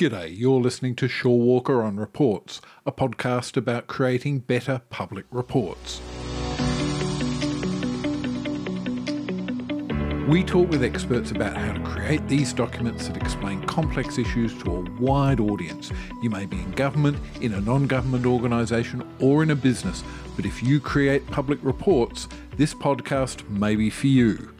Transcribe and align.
G'day, 0.00 0.34
you're 0.34 0.62
listening 0.62 0.96
to 0.96 1.08
Shorewalker 1.08 1.84
on 1.84 1.98
Reports, 1.98 2.62
a 2.86 2.90
podcast 2.90 3.58
about 3.58 3.86
creating 3.86 4.38
better 4.38 4.80
public 4.88 5.26
reports. 5.30 6.00
We 10.26 10.42
talk 10.42 10.70
with 10.70 10.82
experts 10.82 11.32
about 11.32 11.54
how 11.54 11.74
to 11.74 11.80
create 11.80 12.26
these 12.28 12.54
documents 12.54 13.08
that 13.08 13.18
explain 13.18 13.60
complex 13.64 14.16
issues 14.16 14.56
to 14.62 14.76
a 14.76 14.90
wide 14.98 15.38
audience. 15.38 15.92
You 16.22 16.30
may 16.30 16.46
be 16.46 16.56
in 16.56 16.70
government, 16.70 17.18
in 17.42 17.52
a 17.52 17.60
non 17.60 17.86
government 17.86 18.24
organisation, 18.24 19.06
or 19.20 19.42
in 19.42 19.50
a 19.50 19.54
business, 19.54 20.02
but 20.34 20.46
if 20.46 20.62
you 20.62 20.80
create 20.80 21.26
public 21.26 21.58
reports, 21.60 22.26
this 22.56 22.72
podcast 22.72 23.46
may 23.50 23.76
be 23.76 23.90
for 23.90 24.06
you. 24.06 24.50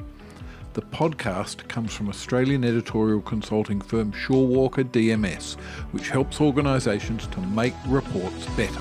The 0.73 0.83
podcast 0.83 1.67
comes 1.67 1.93
from 1.93 2.09
Australian 2.09 2.65
editorial 2.65 3.21
consulting 3.23 3.81
firm 3.81 4.13
Shorewalker 4.13 4.85
DMS, 4.85 5.57
which 5.91 6.11
helps 6.11 6.41
organisations 6.41 7.27
to 7.27 7.41
make 7.41 7.75
reports 7.89 8.47
better. 8.57 8.81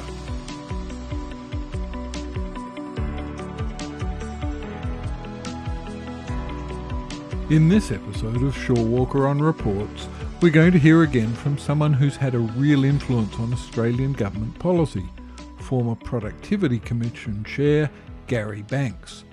In 7.49 7.69
this 7.69 7.89
episode 7.91 8.43
of 8.43 8.55
Shorewalker 8.55 9.27
on 9.27 9.41
Reports, 9.41 10.07
we're 10.41 10.51
going 10.51 10.71
to 10.73 10.77
hear 10.77 11.01
again 11.01 11.33
from 11.33 11.57
someone 11.57 11.93
who's 11.93 12.17
had 12.17 12.35
a 12.35 12.39
real 12.39 12.85
influence 12.85 13.33
on 13.39 13.51
Australian 13.51 14.13
government 14.13 14.59
policy, 14.59 15.09
former 15.57 15.95
Productivity 15.95 16.77
Commission 16.77 17.43
Chair 17.43 17.89
Gary 18.27 18.61
Banks. 18.61 19.23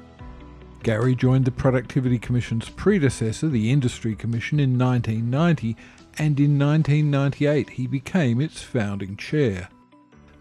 Gary 0.86 1.16
joined 1.16 1.44
the 1.44 1.50
Productivity 1.50 2.16
Commission's 2.16 2.68
predecessor, 2.68 3.48
the 3.48 3.72
Industry 3.72 4.14
Commission, 4.14 4.60
in 4.60 4.78
1990, 4.78 5.76
and 6.16 6.38
in 6.38 6.56
1998 6.56 7.70
he 7.70 7.88
became 7.88 8.40
its 8.40 8.62
founding 8.62 9.16
chair. 9.16 9.68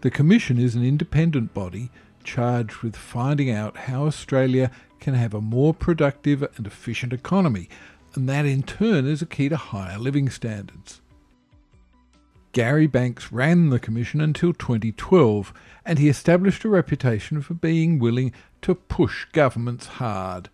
The 0.02 0.10
Commission 0.12 0.56
is 0.56 0.76
an 0.76 0.84
independent 0.84 1.52
body 1.52 1.90
charged 2.22 2.76
with 2.76 2.94
finding 2.94 3.50
out 3.50 3.76
how 3.76 4.06
Australia 4.06 4.70
can 5.00 5.14
have 5.14 5.34
a 5.34 5.40
more 5.40 5.74
productive 5.74 6.44
and 6.56 6.64
efficient 6.64 7.12
economy, 7.12 7.68
and 8.14 8.28
that 8.28 8.46
in 8.46 8.62
turn 8.62 9.04
is 9.04 9.20
a 9.20 9.26
key 9.26 9.48
to 9.48 9.56
higher 9.56 9.98
living 9.98 10.30
standards. 10.30 11.00
Gary 12.52 12.86
Banks 12.86 13.32
ran 13.32 13.70
the 13.70 13.80
Commission 13.80 14.20
until 14.20 14.52
2012, 14.52 15.52
and 15.84 15.98
he 15.98 16.08
established 16.08 16.64
a 16.64 16.68
reputation 16.68 17.42
for 17.42 17.54
being 17.54 17.98
willing 17.98 18.32
to 18.66 18.74
push 18.74 19.26
governments 19.26 19.86
hard. 19.86 20.48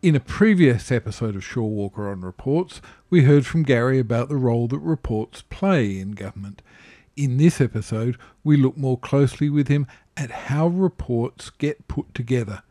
In 0.00 0.16
a 0.16 0.20
previous 0.20 0.90
episode 0.90 1.36
of 1.36 1.42
Shorewalker 1.42 2.10
on 2.10 2.22
Reports, 2.22 2.80
we 3.10 3.24
heard 3.24 3.44
from 3.44 3.64
Gary 3.64 3.98
about 3.98 4.30
the 4.30 4.38
role 4.38 4.66
that 4.68 4.78
reports 4.78 5.42
play 5.42 5.98
in 5.98 6.12
government. 6.12 6.62
In 7.18 7.36
this 7.36 7.60
episode, 7.60 8.16
we 8.42 8.56
look 8.56 8.78
more 8.78 8.96
closely 8.96 9.50
with 9.50 9.68
him 9.68 9.86
at 10.16 10.30
how 10.30 10.68
reports 10.68 11.50
get 11.50 11.86
put 11.86 12.14
together 12.14 12.62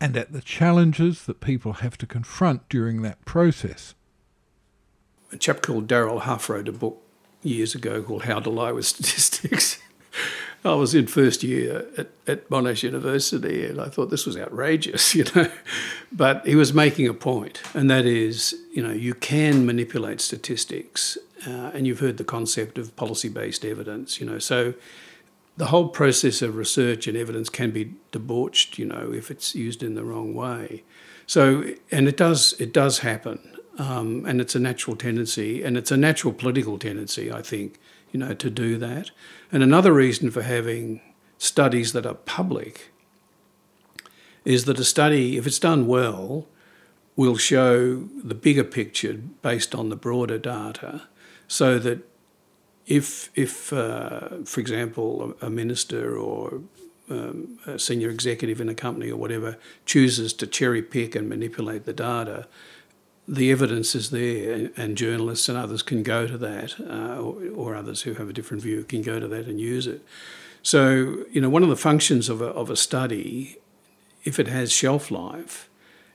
and 0.00 0.16
at 0.16 0.32
the 0.32 0.40
challenges 0.40 1.26
that 1.26 1.40
people 1.40 1.72
have 1.72 1.98
to 1.98 2.06
confront 2.06 2.68
during 2.68 3.02
that 3.02 3.24
process. 3.24 3.96
A 5.32 5.36
chap 5.36 5.62
called 5.62 5.88
Darrell 5.88 6.20
Huff 6.20 6.48
wrote 6.48 6.68
a 6.68 6.72
book 6.72 7.02
years 7.42 7.74
ago 7.74 8.04
called 8.04 8.22
How 8.22 8.38
to 8.38 8.50
Lie 8.50 8.70
with 8.70 8.86
Statistics. 8.86 9.80
I 10.64 10.74
was 10.74 10.94
in 10.94 11.06
first 11.06 11.42
year 11.42 11.86
at, 11.96 12.08
at 12.26 12.48
Monash 12.50 12.82
University 12.82 13.64
and 13.64 13.80
I 13.80 13.88
thought 13.88 14.10
this 14.10 14.26
was 14.26 14.36
outrageous, 14.36 15.14
you 15.14 15.24
know. 15.34 15.50
But 16.10 16.46
he 16.46 16.56
was 16.56 16.72
making 16.72 17.06
a 17.06 17.14
point, 17.14 17.62
and 17.74 17.90
that 17.90 18.06
is, 18.06 18.54
you 18.72 18.82
know, 18.82 18.92
you 18.92 19.14
can 19.14 19.66
manipulate 19.66 20.20
statistics, 20.20 21.16
uh, 21.46 21.70
and 21.74 21.86
you've 21.86 22.00
heard 22.00 22.16
the 22.16 22.24
concept 22.24 22.78
of 22.78 22.94
policy 22.96 23.28
based 23.28 23.64
evidence, 23.64 24.20
you 24.20 24.26
know. 24.26 24.38
So 24.38 24.74
the 25.56 25.66
whole 25.66 25.88
process 25.88 26.42
of 26.42 26.56
research 26.56 27.06
and 27.06 27.16
evidence 27.16 27.48
can 27.48 27.70
be 27.70 27.94
debauched, 28.12 28.78
you 28.78 28.86
know, 28.86 29.12
if 29.12 29.30
it's 29.30 29.54
used 29.54 29.82
in 29.82 29.94
the 29.94 30.04
wrong 30.04 30.34
way. 30.34 30.84
So, 31.26 31.64
and 31.90 32.08
it 32.08 32.16
does, 32.16 32.54
it 32.58 32.72
does 32.72 33.00
happen. 33.00 33.40
Um, 33.76 34.24
and 34.26 34.40
it's 34.40 34.56
a 34.56 34.58
natural 34.58 34.96
tendency, 34.96 35.62
and 35.62 35.76
it's 35.76 35.92
a 35.92 35.96
natural 35.96 36.32
political 36.32 36.78
tendency, 36.78 37.30
I 37.30 37.42
think, 37.42 37.78
you 38.12 38.20
know, 38.20 38.34
to 38.34 38.50
do 38.50 38.78
that. 38.78 39.10
And 39.52 39.62
another 39.62 39.92
reason 39.92 40.30
for 40.30 40.42
having 40.42 41.00
studies 41.38 41.92
that 41.92 42.06
are 42.06 42.14
public 42.14 42.90
is 44.44 44.64
that 44.64 44.78
a 44.78 44.84
study, 44.84 45.36
if 45.36 45.46
it's 45.46 45.58
done 45.58 45.86
well, 45.86 46.46
will 47.16 47.36
show 47.36 47.96
the 48.22 48.34
bigger 48.34 48.64
picture 48.64 49.14
based 49.42 49.74
on 49.74 49.88
the 49.88 49.96
broader 49.96 50.38
data, 50.38 51.02
so 51.48 51.78
that 51.78 51.98
if, 52.86 53.30
if 53.34 53.72
uh, 53.72 54.44
for 54.44 54.60
example, 54.60 55.34
a, 55.42 55.50
minister 55.50 56.16
or 56.16 56.62
um, 57.10 57.58
a 57.66 57.78
senior 57.78 58.08
executive 58.08 58.60
in 58.60 58.68
a 58.68 58.74
company 58.74 59.10
or 59.10 59.16
whatever 59.16 59.58
chooses 59.84 60.32
to 60.34 60.46
cherry 60.46 60.80
pick 60.80 61.14
and 61.14 61.28
manipulate 61.28 61.84
the 61.84 61.92
data, 61.92 62.46
the 63.28 63.52
evidence 63.52 63.94
is 63.94 64.10
there, 64.10 64.70
and 64.76 64.96
journalists 64.96 65.50
and 65.50 65.58
others 65.58 65.82
can 65.82 66.02
go 66.02 66.26
to 66.26 66.38
that, 66.38 66.80
uh, 66.80 67.20
or, 67.20 67.36
or, 67.54 67.76
others 67.76 68.02
who 68.02 68.14
have 68.14 68.30
a 68.30 68.32
different 68.32 68.62
view 68.62 68.82
can 68.84 69.02
go 69.02 69.20
to 69.20 69.28
that 69.28 69.46
and 69.46 69.60
use 69.60 69.86
it. 69.86 70.02
So, 70.62 71.24
you 71.30 71.40
know, 71.40 71.50
one 71.50 71.62
of 71.62 71.68
the 71.68 71.76
functions 71.76 72.30
of 72.30 72.40
a, 72.40 72.46
of 72.46 72.70
a 72.70 72.76
study, 72.76 73.58
if 74.24 74.38
it 74.38 74.48
has 74.48 74.72
shelf 74.72 75.10
life, 75.10 75.68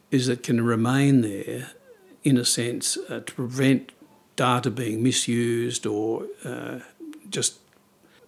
is 0.10 0.28
it 0.28 0.42
can 0.42 0.66
remain 0.66 1.22
there, 1.22 1.70
in 2.24 2.36
a 2.36 2.46
sense, 2.46 2.98
uh, 3.10 3.20
to 3.20 3.34
prevent 3.34 3.92
data 4.36 4.72
being 4.72 5.04
misused 5.04 5.86
or 5.86 6.26
uh, 6.44 6.80
just 7.30 7.60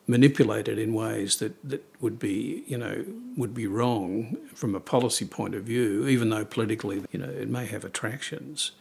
manipulated 0.08 0.78
in 0.78 0.94
ways 0.94 1.38
that, 1.38 1.54
that 1.68 1.84
would 2.00 2.20
be, 2.20 2.64
you 2.68 2.78
know, 2.78 3.04
would 3.36 3.54
be 3.54 3.68
wrong 3.68 4.38
from 4.54 4.76
a 4.76 4.80
policy 4.80 5.26
point 5.26 5.56
of 5.56 5.64
view, 5.64 6.08
even 6.08 6.30
though 6.30 6.46
politically, 6.46 7.04
you 7.12 7.20
know, 7.20 7.30
it 7.30 7.50
may 7.50 7.66
have 7.66 7.84
attractions. 7.84 8.72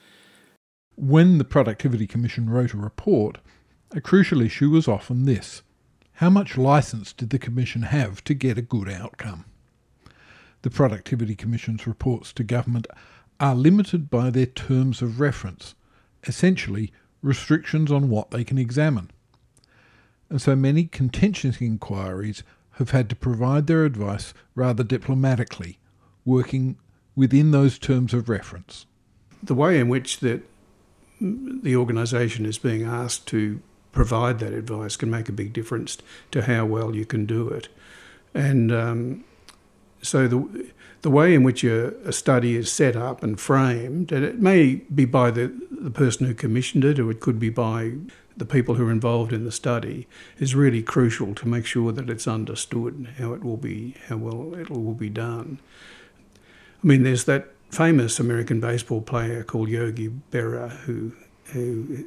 When 0.97 1.39
the 1.39 1.45
Productivity 1.45 2.07
Commission 2.07 2.49
wrote 2.51 2.75
a 2.75 2.77
report, 2.77 3.39
a 3.91 4.01
crucial 4.01 4.41
issue 4.41 4.71
was 4.71 4.87
often 4.87 5.25
this. 5.25 5.62
How 6.19 6.31
much 6.31 6.57
license 6.57 7.12
did 7.12 7.31
the 7.31 7.39
Commission 7.39 7.83
have 7.83 8.23
to 8.25 8.35
get 8.35 8.59
a 8.59 8.62
good 8.62 8.89
outcome? 8.89 9.47
The 10.62 10.71
Productivity 10.71 11.35
Commission's 11.35 11.87
reports 11.87 12.33
to 12.35 12.45
government 12.45 12.87
are 13.41 13.55
limited 13.55 14.11
by 14.11 14.31
their 14.31 14.47
terms 14.47 15.03
of 15.03 15.21
reference, 15.21 15.75
essentially 16.25 16.93
restrictions 17.23 17.91
on 17.91 18.09
what 18.09 18.31
they 18.31 18.45
can 18.45 18.59
examine 18.59 19.11
and 20.31 20.41
so 20.41 20.57
many 20.57 20.85
contentious 20.85 21.61
inquiries 21.61 22.43
have 22.73 22.91
had 22.91 23.09
to 23.09 23.17
provide 23.17 23.67
their 23.67 23.85
advice 23.85 24.35
rather 24.55 24.83
diplomatically, 24.83 25.79
working 26.25 26.77
within 27.15 27.51
those 27.51 27.79
terms 27.79 28.12
of 28.12 28.29
reference. 28.29 28.87
The 29.43 29.55
way 29.55 29.79
in 29.79 29.89
which 29.89 30.21
that 30.21 30.43
the 31.21 31.77
organisation 31.77 32.47
is 32.47 32.59
being 32.59 32.83
asked 32.83 33.27
to 33.29 33.61
provide 33.93 34.41
that 34.41 34.53
advice 34.53 34.97
can 34.97 35.11
make 35.11 35.29
a 35.29 35.33
big 35.33 35.53
difference 35.53 35.99
to 36.33 36.43
how 36.43 36.65
well 36.65 36.95
you 36.95 37.06
can 37.06 37.27
do 37.27 37.49
it, 37.49 37.69
and 38.35 38.73
um, 38.73 39.25
so 40.03 40.27
the 40.27 40.71
the 41.04 41.10
way 41.10 41.34
in 41.34 41.42
which 41.42 41.62
a, 41.62 41.94
a, 42.09 42.12
study 42.15 42.56
is 42.56 42.72
set 42.72 42.97
up 42.97 43.22
and 43.22 43.38
framed, 43.38 44.10
and 44.10 44.25
it 44.25 44.41
may 44.41 44.76
be 44.76 45.04
by 45.04 45.31
the 45.31 45.53
the 45.70 45.91
person 45.91 46.26
who 46.26 46.32
commissioned 46.32 46.82
it, 46.82 46.98
or 46.98 47.10
it 47.10 47.20
could 47.20 47.38
be 47.38 47.50
by 47.50 47.92
the 48.34 48.47
people 48.47 48.76
who 48.76 48.88
are 48.88 48.91
involved 48.91 49.31
in 49.31 49.44
the 49.44 49.53
study 49.53 50.09
is 50.38 50.54
really 50.54 50.82
crucial 50.82 51.34
to 51.34 51.47
make 51.47 51.66
sure 51.66 51.93
that 51.93 52.09
it's 52.09 52.26
understood 52.26 53.06
how 53.19 53.34
it 53.34 53.44
will 53.44 53.59
be 53.59 53.94
how 54.09 54.16
well 54.16 54.54
it 54.54 54.70
will 54.70 54.94
be 54.94 55.10
done. 55.10 55.60
I 56.82 56.87
mean, 56.87 57.03
there's 57.03 57.25
that 57.25 57.48
famous 57.70 58.19
American 58.19 58.59
baseball 58.59 59.03
player 59.03 59.44
called 59.44 59.69
Yogi 59.69 60.09
Berra 60.32 60.70
who 60.87 61.12
who 61.53 62.06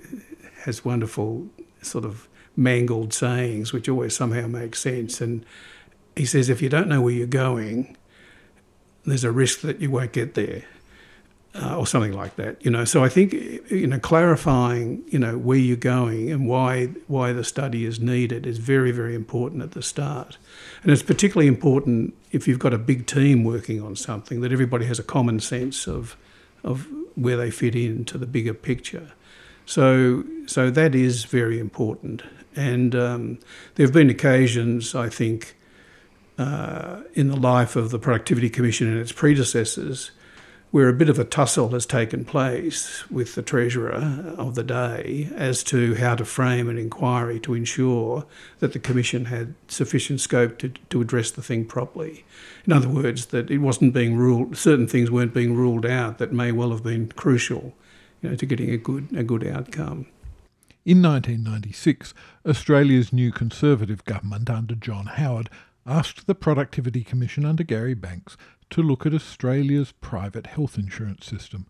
has 0.63 0.83
wonderful 0.83 1.47
sort 1.83 2.03
of 2.03 2.27
mangled 2.55 3.13
sayings 3.13 3.71
which 3.71 3.87
always 3.87 4.15
somehow 4.15 4.47
make 4.47 4.75
sense 4.75 5.21
and 5.21 5.45
he 6.15 6.25
says 6.25 6.49
if 6.49 6.59
you 6.63 6.69
don't 6.69 6.87
know 6.87 6.99
where 6.99 7.13
you're 7.13 7.27
going 7.27 7.95
there's 9.07 9.23
a 9.23 9.31
risk 9.31 9.61
that 9.61 9.79
you 9.79 9.89
won't 9.89 10.11
get 10.11 10.33
there 10.35 10.63
uh, 11.55 11.77
or 11.77 11.87
something 11.87 12.13
like 12.13 12.35
that. 12.35 12.63
You 12.63 12.71
know, 12.71 12.85
so 12.85 13.03
I 13.03 13.09
think 13.09 13.33
you 13.33 13.87
know 13.87 13.99
clarifying 13.99 15.03
you 15.07 15.19
know 15.19 15.37
where 15.37 15.57
you're 15.57 15.77
going 15.77 16.31
and 16.31 16.47
why 16.47 16.87
why 17.07 17.33
the 17.33 17.43
study 17.43 17.85
is 17.85 17.99
needed 17.99 18.45
is 18.45 18.57
very 18.57 18.91
very 18.91 19.15
important 19.15 19.63
at 19.63 19.71
the 19.71 19.81
start, 19.81 20.37
and 20.83 20.91
it's 20.91 21.03
particularly 21.03 21.47
important 21.47 22.13
if 22.31 22.47
you've 22.47 22.59
got 22.59 22.73
a 22.73 22.77
big 22.77 23.07
team 23.07 23.43
working 23.43 23.81
on 23.81 23.95
something 23.95 24.41
that 24.41 24.51
everybody 24.51 24.85
has 24.85 24.99
a 24.99 25.03
common 25.03 25.39
sense 25.39 25.87
of 25.87 26.15
of 26.63 26.87
where 27.15 27.37
they 27.37 27.49
fit 27.49 27.75
into 27.75 28.17
the 28.17 28.27
bigger 28.27 28.53
picture. 28.53 29.11
So 29.65 30.23
so 30.45 30.69
that 30.69 30.93
is 30.95 31.23
very 31.25 31.59
important, 31.59 32.21
and 32.55 32.95
um, 32.95 33.39
there 33.75 33.85
have 33.85 33.93
been 33.93 34.09
occasions 34.09 34.93
I 34.93 35.09
think. 35.09 35.55
Uh, 36.37 37.01
in 37.15 37.29
the 37.29 37.35
life 37.35 37.75
of 37.75 37.89
the 37.89 37.97
Productivity 37.97 38.47
Commission 38.47 38.87
and 38.87 38.99
its 38.99 39.11
predecessors, 39.11 40.11
where 40.69 40.89
a 40.89 40.93
bit 40.93 41.09
of 41.09 41.17
a 41.17 41.23
tussle 41.23 41.69
has 41.69 41.85
taken 41.85 42.25
place 42.25 43.09
with 43.09 43.35
the 43.35 43.41
Treasurer 43.41 43.91
of 44.37 44.55
the 44.55 44.63
day 44.63 45.29
as 45.35 45.63
to 45.63 45.95
how 45.95 46.13
to 46.13 46.25
frame 46.25 46.69
an 46.69 46.77
inquiry 46.77 47.39
to 47.39 47.53
ensure 47.53 48.25
that 48.59 48.73
the 48.73 48.79
Commission 48.79 49.25
had 49.25 49.55
sufficient 49.67 50.19
scope 50.19 50.57
to, 50.59 50.69
to 50.89 51.01
address 51.01 51.31
the 51.31 51.41
thing 51.41 51.65
properly. 51.65 52.25
In 52.65 52.73
other 52.73 52.89
words, 52.89 53.27
that 53.27 53.49
it 53.49 53.59
wasn't 53.59 53.93
being 53.93 54.15
ruled, 54.15 54.57
certain 54.57 54.87
things 54.87 55.09
weren't 55.09 55.33
being 55.33 55.55
ruled 55.55 55.85
out 55.85 56.17
that 56.17 56.33
may 56.33 56.51
well 56.51 56.71
have 56.71 56.83
been 56.83 57.07
crucial 57.07 57.73
you 58.21 58.29
know, 58.29 58.35
to 58.35 58.45
getting 58.45 58.69
a 58.69 58.77
good, 58.77 59.07
a 59.15 59.23
good 59.23 59.47
outcome. 59.47 60.05
In 60.85 61.01
1996, 61.01 62.13
Australia's 62.45 63.11
new 63.11 63.31
Conservative 63.31 64.05
government 64.05 64.49
under 64.49 64.75
John 64.75 65.05
Howard 65.05 65.49
asked 65.87 66.27
the 66.27 66.35
Productivity 66.35 67.03
Commission 67.03 67.45
under 67.45 67.63
Gary 67.63 67.93
Banks 67.93 68.35
to 68.69 68.83
look 68.83 69.05
at 69.05 69.13
Australia's 69.13 69.93
private 69.93 70.47
health 70.47 70.77
insurance 70.77 71.25
system. 71.25 71.67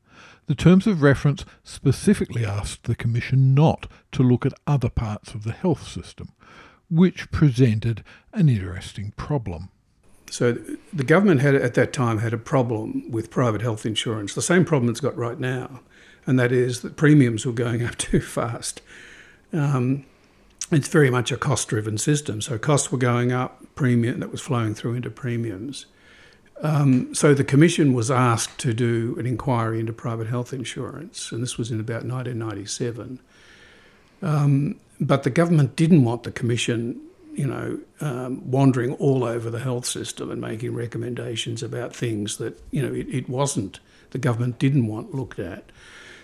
The 0.48 0.56
terms 0.56 0.88
of 0.88 1.04
reference 1.04 1.46
specifically 1.64 2.44
asked 2.44 2.86
the 2.86 2.96
Commission 2.96 3.54
not 3.54 3.88
to 4.14 4.24
look 4.24 4.46
at 4.46 4.54
other 4.66 4.90
parts 4.90 5.34
of 5.34 5.44
the 5.44 5.52
health 5.52 5.88
system, 5.88 6.34
which 6.90 7.30
presented 7.31 8.04
an 8.34 8.50
interesting 8.50 9.14
problem. 9.16 9.69
So 10.30 10.58
the 10.92 11.04
government 11.04 11.42
had 11.42 11.56
at 11.56 11.75
that 11.75 11.94
time 11.94 12.18
had 12.19 12.34
a 12.34 12.38
problem 12.38 13.10
with 13.10 13.30
private 13.30 13.62
health 13.62 13.86
insurance, 13.86 14.34
the 14.34 14.42
same 14.42 14.66
problem 14.66 14.90
it's 14.90 15.00
got 15.00 15.16
right 15.16 15.40
now, 15.40 15.81
and 16.25 16.38
that 16.40 16.52
is 16.52 16.81
that 16.81 16.98
premiums 16.98 17.46
were 17.46 17.54
going 17.54 17.84
up 17.84 17.96
too 17.98 18.19
fast. 18.19 18.81
Um, 19.54 20.06
it's 20.72 20.88
very 20.88 21.10
much 21.10 21.31
a 21.31 21.38
cost-driven 21.38 21.98
system, 21.98 22.42
so 22.42 22.58
costs 22.58 22.92
were 22.92 22.98
going 22.98 23.31
up, 23.31 23.64
premium 23.75 24.19
that 24.19 24.31
was 24.31 24.42
flowing 24.42 24.74
through 24.74 24.96
into 24.96 25.10
premiums. 25.10 25.86
Um, 26.62 27.14
so 27.14 27.34
the 27.34 27.44
commission 27.44 27.94
was 27.94 28.10
asked 28.10 28.58
to 28.60 28.74
do 28.74 29.16
an 29.19 29.25
inquiry 29.25 29.80
into 29.80 29.94
private 29.94 30.28
health 30.28 30.54
insurance, 30.54 31.31
and 31.31 31.42
this 31.42 31.58
was 31.58 31.72
in 31.72 31.80
about 31.80 32.04
1997. 32.04 33.19
Um, 34.22 34.80
but 35.00 35.24
the 35.24 35.30
government 35.30 35.75
didn't 35.75 36.04
want 36.04 36.24
the 36.24 36.31
commission, 36.31 37.00
you 37.34 37.46
know, 37.46 37.80
um, 38.02 38.50
wandering 38.50 38.94
all 38.94 39.24
over 39.24 39.50
the 39.50 39.60
health 39.60 39.86
system 39.86 40.31
and 40.31 40.42
making 40.42 40.74
recommendations 40.74 41.62
about 41.62 41.96
things 41.96 42.38
that, 42.38 42.60
you 42.72 42.81
know, 42.81 42.94
it, 42.94 43.08
it 43.10 43.30
wasn't, 43.30 43.80
the 44.10 44.18
government 44.18 44.58
didn't 44.58 44.88
want 44.88 45.14
looked 45.14 45.40
at. 45.40 45.64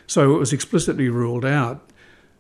So 0.08 0.36
it 0.36 0.40
was 0.40 0.52
explicitly 0.52 1.10
ruled 1.10 1.46
out. 1.46 1.88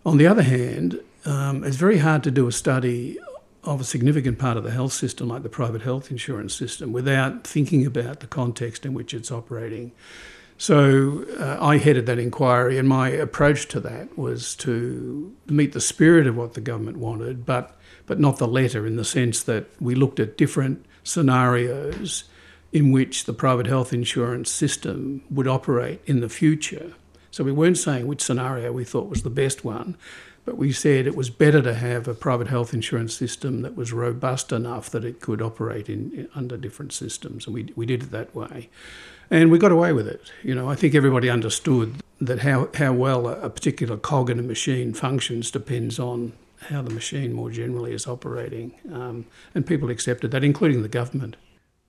On 0.05 0.17
the 0.17 0.27
other 0.27 0.41
hand, 0.41 1.00
um, 1.25 1.63
it's 1.63 1.77
very 1.77 1.97
hard 1.99 2.23
to 2.23 2.31
do 2.31 2.47
a 2.47 2.51
study 2.51 3.17
of 3.63 3.79
a 3.79 3.83
significant 3.83 4.39
part 4.39 4.57
of 4.57 4.63
the 4.63 4.71
health 4.71 4.93
system, 4.93 5.29
like 5.29 5.43
the 5.43 5.49
private 5.49 5.81
health 5.81 6.11
insurance 6.11 6.53
system, 6.53 6.91
without 6.91 7.45
thinking 7.45 7.85
about 7.85 8.19
the 8.19 8.27
context 8.27 8.85
in 8.85 8.93
which 8.93 9.13
it's 9.13 9.31
operating. 9.31 9.91
So 10.57 11.25
uh, 11.39 11.57
I 11.59 11.77
headed 11.77 12.05
that 12.05 12.19
inquiry, 12.19 12.77
and 12.77 12.87
my 12.87 13.09
approach 13.09 13.67
to 13.69 13.79
that 13.81 14.17
was 14.17 14.55
to 14.57 15.33
meet 15.47 15.73
the 15.73 15.81
spirit 15.81 16.27
of 16.27 16.35
what 16.35 16.53
the 16.53 16.61
government 16.61 16.97
wanted, 16.97 17.45
but 17.45 17.77
but 18.05 18.19
not 18.19 18.37
the 18.37 18.47
letter, 18.47 18.85
in 18.85 18.97
the 18.97 19.05
sense 19.05 19.43
that 19.43 19.65
we 19.79 19.95
looked 19.95 20.19
at 20.19 20.37
different 20.37 20.85
scenarios 21.03 22.25
in 22.73 22.91
which 22.91 23.23
the 23.23 23.33
private 23.33 23.65
health 23.65 23.93
insurance 23.93 24.51
system 24.51 25.21
would 25.29 25.47
operate 25.47 26.01
in 26.05 26.19
the 26.19 26.27
future. 26.27 26.93
So 27.31 27.43
we 27.43 27.51
weren't 27.51 27.77
saying 27.77 28.05
which 28.05 28.21
scenario 28.21 28.73
we 28.73 28.83
thought 28.83 29.09
was 29.09 29.23
the 29.23 29.29
best 29.29 29.63
one, 29.63 29.95
but 30.45 30.57
we 30.57 30.71
said 30.71 31.07
it 31.07 31.15
was 31.15 31.29
better 31.29 31.61
to 31.61 31.73
have 31.73 32.07
a 32.07 32.13
private 32.13 32.47
health 32.47 32.73
insurance 32.73 33.13
system 33.13 33.61
that 33.61 33.75
was 33.75 33.93
robust 33.93 34.51
enough 34.51 34.89
that 34.89 35.05
it 35.05 35.21
could 35.21 35.41
operate 35.41 35.89
in, 35.89 36.11
in, 36.11 36.29
under 36.35 36.57
different 36.57 36.93
systems, 36.93 37.45
and 37.45 37.53
we 37.53 37.71
we 37.75 37.85
did 37.85 38.03
it 38.03 38.11
that 38.11 38.35
way, 38.35 38.69
and 39.29 39.51
we 39.51 39.57
got 39.57 39.71
away 39.71 39.93
with 39.93 40.07
it. 40.07 40.31
You 40.43 40.55
know, 40.55 40.69
I 40.69 40.75
think 40.75 40.95
everybody 40.95 41.29
understood 41.29 42.01
that 42.19 42.39
how 42.39 42.69
how 42.75 42.93
well 42.93 43.27
a, 43.27 43.49
particular 43.49 43.97
cog 43.97 44.29
in 44.29 44.39
a 44.39 44.43
machine 44.43 44.93
functions 44.93 45.51
depends 45.51 45.99
on 45.99 46.33
how 46.69 46.81
the 46.81 46.93
machine 46.93 47.33
more 47.33 47.49
generally 47.49 47.93
is 47.93 48.07
operating, 48.07 48.73
um, 48.91 49.25
and 49.53 49.65
people 49.65 49.89
accepted 49.89 50.31
that, 50.31 50.43
including 50.43 50.81
the 50.81 50.89
government. 50.89 51.35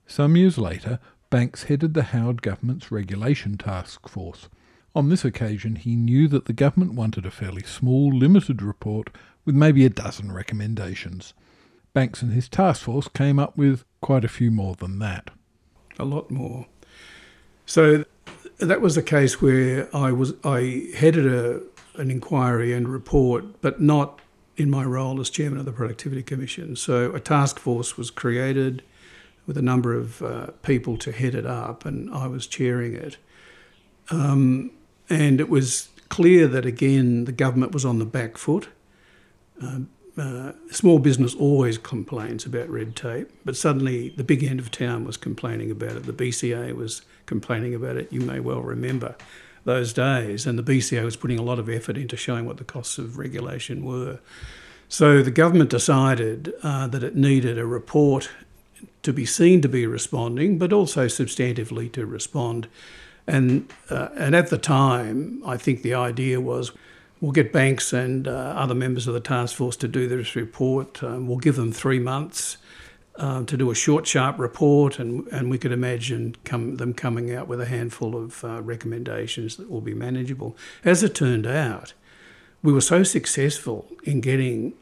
Some 0.07 0.35
years 0.35 0.57
later, 0.57 0.99
Banks 1.29 1.63
headed 1.63 1.93
the 1.93 2.03
Howard 2.03 2.41
government's 2.41 2.91
regulation 2.91 3.57
task 3.57 4.07
force. 4.07 4.47
On 4.95 5.09
this 5.09 5.25
occasion, 5.25 5.75
he 5.75 5.97
knew 5.97 6.29
that 6.29 6.45
the 6.45 6.53
government 6.53 6.93
wanted 6.93 7.25
a 7.25 7.31
fairly 7.31 7.63
small, 7.63 8.15
limited 8.15 8.61
report 8.61 9.09
with 9.43 9.53
maybe 9.53 9.85
a 9.85 9.89
dozen 9.89 10.31
recommendations. 10.31 11.33
Banks 11.93 12.21
and 12.21 12.31
his 12.31 12.47
task 12.47 12.83
force 12.83 13.09
came 13.09 13.37
up 13.37 13.57
with 13.57 13.83
quite 13.99 14.23
a 14.23 14.29
few 14.29 14.51
more 14.51 14.75
than 14.75 14.99
that. 14.99 15.31
A 15.99 16.05
lot 16.05 16.31
more. 16.31 16.67
So 17.65 18.05
that 18.57 18.79
was 18.79 18.95
a 18.95 19.03
case 19.03 19.41
where 19.41 19.93
I 19.93 20.13
was 20.13 20.33
I 20.45 20.87
headed 20.95 21.27
a, 21.27 21.61
an 21.95 22.09
inquiry 22.09 22.71
and 22.71 22.87
report, 22.87 23.61
but 23.61 23.81
not 23.81 24.21
in 24.55 24.69
my 24.69 24.85
role 24.85 25.19
as 25.19 25.29
chairman 25.29 25.59
of 25.59 25.65
the 25.65 25.73
Productivity 25.73 26.23
Commission. 26.23 26.77
So 26.77 27.13
a 27.13 27.19
task 27.19 27.59
force 27.59 27.97
was 27.97 28.09
created 28.09 28.81
with 29.45 29.57
a 29.57 29.61
number 29.61 29.93
of 29.93 30.21
uh, 30.21 30.47
people 30.63 30.95
to 30.97 31.11
head 31.11 31.35
it 31.35 31.45
up, 31.45 31.85
and 31.85 32.09
I 32.13 32.27
was 32.27 32.47
chairing 32.47 32.93
it. 32.93 33.17
Um, 34.09 34.71
and 35.09 35.39
it 35.39 35.49
was 35.49 35.89
clear 36.09 36.47
that, 36.47 36.65
again, 36.65 37.25
the 37.25 37.31
government 37.31 37.71
was 37.71 37.85
on 37.85 37.99
the 37.99 38.05
back 38.05 38.37
foot. 38.37 38.69
Uh, 39.61 39.79
uh, 40.17 40.53
small 40.71 40.99
business 40.99 41.35
always 41.35 41.77
complains 41.77 42.45
about 42.45 42.69
red 42.69 42.95
tape, 42.95 43.29
but 43.43 43.57
suddenly 43.57 44.09
the 44.09 44.23
big 44.23 44.43
end 44.43 44.59
of 44.59 44.71
town 44.71 45.03
was 45.03 45.17
complaining 45.17 45.69
about 45.69 45.91
it. 45.91 46.03
The 46.03 46.13
BCA 46.13 46.73
was 46.73 47.01
complaining 47.25 47.75
about 47.75 47.97
it. 47.97 48.11
You 48.13 48.21
may 48.21 48.39
well 48.39 48.61
remember 48.61 49.15
those 49.65 49.91
days, 49.91 50.45
and 50.45 50.57
the 50.57 50.63
BCA 50.63 51.03
was 51.03 51.17
putting 51.17 51.39
a 51.39 51.43
lot 51.43 51.59
of 51.59 51.67
effort 51.67 51.97
into 51.97 52.15
showing 52.15 52.45
what 52.45 52.57
the 52.57 52.63
costs 52.63 52.97
of 52.97 53.17
regulation 53.17 53.83
were. 53.83 54.19
So 54.87 55.21
the 55.21 55.31
government 55.31 55.71
decided 55.71 56.53
uh, 56.63 56.87
that 56.87 57.03
it 57.03 57.15
needed 57.15 57.57
a 57.57 57.65
report 57.65 58.29
to 59.03 59.11
be 59.11 59.25
seen 59.25 59.61
to 59.61 59.69
be 59.69 59.85
responding, 59.85 60.57
but 60.57 60.71
also 60.71 61.07
substantively 61.07 61.91
to 61.91 62.05
respond 62.05 62.67
and, 63.27 63.71
uh, 63.89 64.09
and 64.15 64.35
at 64.35 64.49
the 64.49 64.57
time, 64.57 65.41
I 65.45 65.57
think 65.57 65.81
the 65.81 65.93
idea 65.93 66.39
was 66.39 66.71
we'll 67.21 67.31
get 67.31 67.51
Banks 67.51 67.91
and 67.93 68.27
uh, 68.27 68.31
other 68.31 68.75
members 68.75 69.07
of 69.07 69.13
the 69.13 69.19
task 69.19 69.55
force 69.55 69.75
to 69.77 69.87
do 69.87 70.07
this 70.07 70.35
report. 70.35 71.01
Um, 71.03 71.27
we'll 71.27 71.37
give 71.37 71.55
them 71.55 71.71
three 71.71 71.99
months 71.99 72.57
uh, 73.17 73.43
to 73.45 73.57
do 73.57 73.71
a 73.71 73.75
short, 73.75 74.05
sharp 74.05 74.37
report, 74.37 74.99
and, 74.99 75.27
and 75.27 75.49
we 75.49 75.57
could 75.57 75.71
imagine 75.71 76.35
come, 76.43 76.75
them 76.75 76.93
coming 76.93 77.33
out 77.33 77.47
with 77.47 77.61
a 77.61 77.65
handful 77.65 78.15
of 78.15 78.43
uh, 78.43 78.61
recommendations 78.61 79.55
that 79.55 79.69
will 79.71 79.81
be 79.81 79.93
manageable. 79.93 80.55
As 80.83 81.01
it 81.01 81.15
turned 81.15 81.47
out, 81.47 81.93
we 82.61 82.73
were 82.73 82.81
so 82.81 83.03
successful 83.03 83.87
in 84.03 84.21
getting 84.21 84.73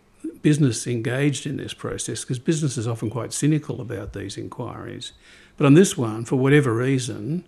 business 0.42 0.88
engaged 0.88 1.46
in 1.46 1.58
this 1.58 1.74
process 1.74 2.22
because 2.22 2.40
business 2.40 2.78
is 2.78 2.88
often 2.88 3.10
quite 3.10 3.34
cynical 3.34 3.82
about 3.82 4.14
these 4.14 4.38
inquiries. 4.38 5.12
But 5.58 5.66
on 5.66 5.74
this 5.74 5.98
one, 5.98 6.26
for 6.26 6.38
whatever 6.38 6.74
reason, 6.74 7.46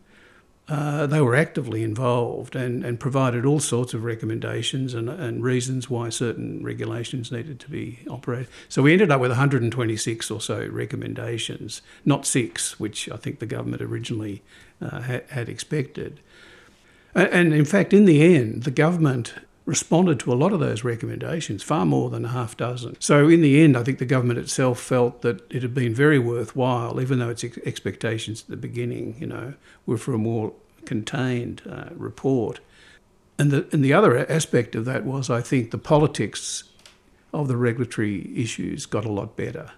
uh, 0.68 1.06
they 1.06 1.22
were 1.22 1.36
actively 1.36 1.84
involved 1.84 2.56
and, 2.56 2.84
and 2.84 3.00
provided 3.00 3.46
all 3.46 3.60
sorts 3.60 3.94
of 3.94 4.04
recommendations 4.04 4.96
and, 4.96 5.10
and 5.10 5.44
reasons 5.44 5.90
why 5.90 6.10
certain 6.10 6.64
regulations 6.64 7.32
needed 7.32 7.60
to 7.60 7.70
be 7.70 8.00
operated. 8.10 8.48
So 8.68 8.82
we 8.82 8.94
ended 8.94 9.12
up 9.12 9.22
with 9.22 9.30
126 9.30 10.32
or 10.32 10.42
so 10.42 10.68
recommendations, 10.68 11.84
not 12.04 12.26
six, 12.26 12.80
which 12.80 13.10
I 13.12 13.18
think 13.18 13.40
the 13.40 13.46
government 13.46 13.84
originally 13.84 14.42
uh, 14.82 15.02
had, 15.02 15.26
had 15.30 15.50
expected. 15.50 16.20
And 17.14 17.54
in 17.54 17.66
fact, 17.66 17.94
in 17.94 18.06
the 18.06 18.36
end, 18.36 18.64
the 18.64 18.72
government 18.72 19.36
responded 19.66 20.20
to 20.20 20.32
a 20.32 20.36
lot 20.36 20.54
of 20.54 20.60
those 20.60 20.84
recommendations, 20.84 21.64
far 21.64 21.86
more 21.86 22.10
than 22.10 22.26
a 22.26 22.30
half 22.30 22.56
dozen. 22.56 22.96
So, 23.00 23.28
in 23.28 23.42
the 23.42 23.62
end, 23.62 23.76
I 23.76 23.84
think 23.84 23.98
the 23.98 24.06
government 24.06 24.40
itself 24.40 24.80
felt 24.80 25.22
that 25.24 25.42
it 25.52 25.64
had 25.64 25.74
been 25.74 25.94
very 25.94 26.20
worthwhile, 26.20 27.02
even 27.02 27.20
though 27.20 27.30
its 27.30 27.44
expectations 27.44 28.44
at 28.44 28.48
the 28.48 28.58
beginning, 28.58 29.16
you 29.20 29.28
know, 29.28 29.56
were 29.86 29.98
for 29.98 30.14
a 30.14 30.20
more 30.20 30.54
contained 30.86 31.64
uh, 31.70 31.90
report. 31.96 32.60
And 33.38 33.52
the, 33.52 33.68
and 33.72 33.84
the 33.84 33.92
other 33.92 34.32
aspect 34.32 34.76
of 34.76 34.86
that 34.86 35.04
was, 35.04 35.30
I 35.30 35.42
think, 35.42 35.72
the 35.72 35.78
politics 35.78 36.64
of 37.34 37.48
the 37.48 37.58
regulatory 37.58 38.32
issues 38.36 38.86
got 38.86 39.04
a 39.04 39.12
lot 39.12 39.36
better 39.36 39.72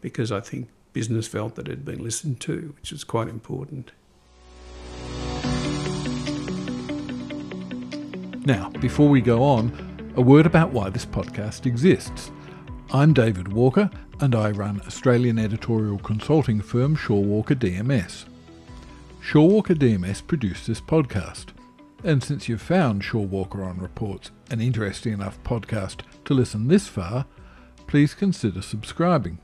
because 0.00 0.32
I 0.32 0.40
think 0.40 0.68
business 0.92 1.26
felt 1.26 1.56
that 1.56 1.66
it 1.66 1.72
had 1.72 1.84
been 1.84 2.02
listened 2.02 2.40
to, 2.40 2.74
which 2.76 2.92
is 2.92 3.04
quite 3.04 3.28
important. 3.28 3.92
Now, 8.46 8.68
before 8.68 9.08
we 9.08 9.22
go 9.22 9.42
on, 9.42 10.12
a 10.16 10.20
word 10.20 10.44
about 10.44 10.70
why 10.70 10.90
this 10.90 11.06
podcast 11.06 11.64
exists. 11.64 12.30
I'm 12.92 13.14
David 13.14 13.50
Walker, 13.50 13.90
and 14.20 14.34
I 14.34 14.50
run 14.50 14.82
Australian 14.86 15.38
editorial 15.38 15.98
consulting 15.98 16.60
firm 16.60 16.94
Shorewalker 16.94 17.56
DMS. 17.56 18.26
Shorewalker 19.22 19.74
DMS 19.74 20.24
produced 20.26 20.66
this 20.66 20.82
podcast, 20.82 21.46
and 22.04 22.22
since 22.22 22.46
you've 22.46 22.60
found 22.60 23.00
Shorewalker 23.00 23.64
on 23.66 23.78
Reports 23.78 24.30
an 24.50 24.60
interesting 24.60 25.14
enough 25.14 25.42
podcast 25.42 26.02
to 26.26 26.34
listen 26.34 26.68
this 26.68 26.86
far, 26.86 27.24
please 27.86 28.12
consider 28.12 28.60
subscribing 28.60 29.38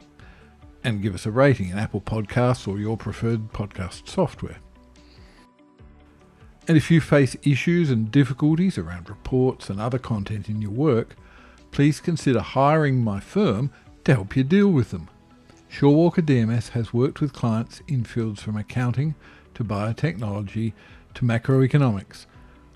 and 0.85 1.01
give 1.01 1.15
us 1.15 1.25
a 1.25 1.31
rating 1.31 1.71
in 1.71 1.79
Apple 1.79 2.03
Podcasts 2.03 2.69
or 2.69 2.79
your 2.79 2.99
preferred 2.99 3.51
podcast 3.55 4.09
software. 4.09 4.59
And 6.71 6.77
if 6.77 6.89
you 6.89 7.01
face 7.01 7.35
issues 7.43 7.91
and 7.91 8.13
difficulties 8.13 8.79
around 8.79 9.09
reports 9.09 9.71
and 9.71 9.81
other 9.81 9.99
content 9.99 10.49
in 10.49 10.63
your 10.63 10.71
work, 10.71 11.17
please 11.73 11.99
consider 11.99 12.39
hiring 12.39 13.03
my 13.03 13.19
firm 13.19 13.73
to 14.05 14.15
help 14.15 14.37
you 14.37 14.45
deal 14.45 14.69
with 14.69 14.93
them. 14.93 15.09
Shorewalker 15.69 16.25
DMS 16.25 16.69
has 16.69 16.95
worked 16.95 17.21
with 17.21 17.33
clients 17.33 17.83
in 17.89 18.05
fields 18.05 18.41
from 18.41 18.57
accounting 18.57 19.17
to 19.55 19.65
biotechnology 19.65 20.73
to 21.15 21.25
macroeconomics. 21.25 22.27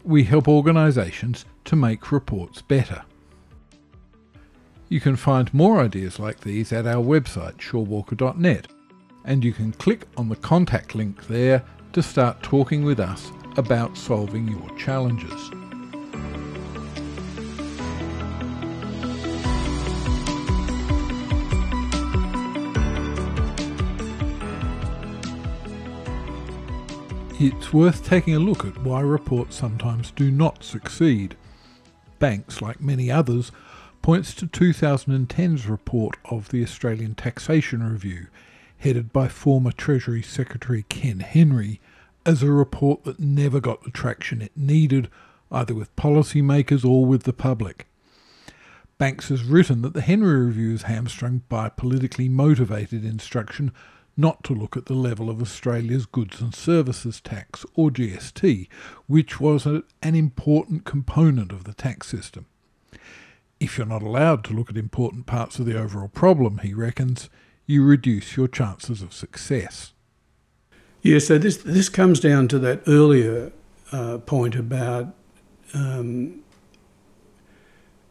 We 0.02 0.24
help 0.24 0.48
organisations 0.48 1.44
to 1.66 1.76
make 1.76 2.10
reports 2.10 2.62
better. 2.62 3.04
You 4.88 4.98
can 4.98 5.14
find 5.14 5.54
more 5.54 5.78
ideas 5.78 6.18
like 6.18 6.40
these 6.40 6.72
at 6.72 6.88
our 6.88 7.04
website, 7.04 7.58
shorewalker.net, 7.58 8.66
and 9.24 9.44
you 9.44 9.52
can 9.52 9.70
click 9.70 10.08
on 10.16 10.30
the 10.30 10.34
contact 10.34 10.96
link 10.96 11.28
there 11.28 11.62
to 11.92 12.02
start 12.02 12.42
talking 12.42 12.84
with 12.84 12.98
us 12.98 13.30
about 13.56 13.96
solving 13.96 14.48
your 14.48 14.78
challenges. 14.78 15.50
It's 27.40 27.72
worth 27.72 28.06
taking 28.06 28.34
a 28.34 28.38
look 28.38 28.64
at 28.64 28.78
why 28.78 29.00
reports 29.00 29.56
sometimes 29.56 30.12
do 30.12 30.30
not 30.30 30.64
succeed. 30.64 31.36
Banks, 32.18 32.62
like 32.62 32.80
many 32.80 33.10
others, 33.10 33.52
points 34.02 34.34
to 34.34 34.46
2010's 34.46 35.66
report 35.66 36.16
of 36.24 36.48
the 36.50 36.62
Australian 36.62 37.14
Taxation 37.14 37.82
Review, 37.82 38.28
headed 38.78 39.12
by 39.12 39.28
former 39.28 39.72
Treasury 39.72 40.22
Secretary 40.22 40.84
Ken 40.88 41.20
Henry, 41.20 41.80
as 42.26 42.42
a 42.42 42.50
report 42.50 43.04
that 43.04 43.20
never 43.20 43.60
got 43.60 43.82
the 43.82 43.90
traction 43.90 44.40
it 44.40 44.56
needed, 44.56 45.08
either 45.50 45.74
with 45.74 45.94
policymakers 45.96 46.84
or 46.84 47.04
with 47.04 47.24
the 47.24 47.32
public. 47.32 47.86
Banks 48.96 49.28
has 49.28 49.44
written 49.44 49.82
that 49.82 49.92
the 49.92 50.00
Henry 50.00 50.46
Review 50.46 50.72
is 50.72 50.82
hamstrung 50.82 51.42
by 51.48 51.68
politically 51.68 52.28
motivated 52.28 53.04
instruction 53.04 53.72
not 54.16 54.44
to 54.44 54.54
look 54.54 54.76
at 54.76 54.86
the 54.86 54.94
level 54.94 55.28
of 55.28 55.42
Australia's 55.42 56.06
goods 56.06 56.40
and 56.40 56.54
services 56.54 57.20
tax, 57.20 57.66
or 57.74 57.90
GST, 57.90 58.68
which 59.06 59.40
was 59.40 59.66
a, 59.66 59.82
an 60.02 60.14
important 60.14 60.84
component 60.84 61.50
of 61.50 61.64
the 61.64 61.74
tax 61.74 62.06
system. 62.06 62.46
If 63.58 63.76
you're 63.76 63.86
not 63.86 64.02
allowed 64.02 64.44
to 64.44 64.52
look 64.52 64.70
at 64.70 64.76
important 64.76 65.26
parts 65.26 65.58
of 65.58 65.66
the 65.66 65.78
overall 65.78 66.08
problem, 66.08 66.58
he 66.58 66.74
reckons, 66.74 67.28
you 67.66 67.84
reduce 67.84 68.36
your 68.36 68.46
chances 68.48 69.02
of 69.02 69.12
success. 69.12 69.93
Yeah, 71.04 71.18
so 71.18 71.36
this 71.36 71.58
this 71.58 71.90
comes 71.90 72.18
down 72.18 72.48
to 72.48 72.58
that 72.60 72.80
earlier 72.86 73.52
uh, 73.92 74.16
point 74.24 74.54
about 74.54 75.14
um, 75.74 76.42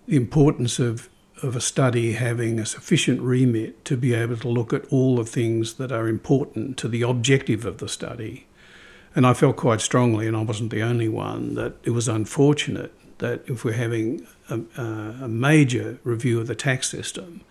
the 0.05 0.15
importance 0.15 0.77
of 0.77 1.09
of 1.41 1.55
a 1.55 1.59
study 1.59 2.13
having 2.13 2.59
a 2.59 2.67
sufficient 2.67 3.19
remit 3.19 3.83
to 3.85 3.97
be 3.97 4.13
able 4.13 4.37
to 4.37 4.47
look 4.47 4.73
at 4.73 4.85
all 4.91 5.15
the 5.15 5.25
things 5.25 5.73
that 5.73 5.91
are 5.91 6.07
important 6.07 6.77
to 6.77 6.87
the 6.87 7.01
objective 7.01 7.65
of 7.65 7.79
the 7.79 7.89
study. 7.89 8.45
And 9.15 9.25
I 9.25 9.33
felt 9.33 9.55
quite 9.55 9.81
strongly, 9.81 10.27
and 10.27 10.37
I 10.37 10.43
wasn't 10.43 10.69
the 10.69 10.83
only 10.83 11.09
one, 11.09 11.55
that 11.55 11.73
it 11.83 11.89
was 11.89 12.07
unfortunate 12.07 12.93
that 13.17 13.41
if 13.47 13.65
we're 13.65 13.73
having 13.73 14.27
a, 14.51 14.59
a 15.23 15.27
major 15.27 15.97
review 16.03 16.39
of 16.39 16.45
the 16.45 16.55
tax 16.55 16.91
system, 16.91 17.41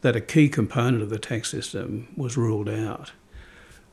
that 0.00 0.16
a 0.16 0.20
key 0.20 0.48
component 0.48 1.02
of 1.02 1.10
the 1.10 1.18
tax 1.18 1.48
system 1.48 2.08
was 2.16 2.36
ruled 2.36 2.68
out. 2.68 3.12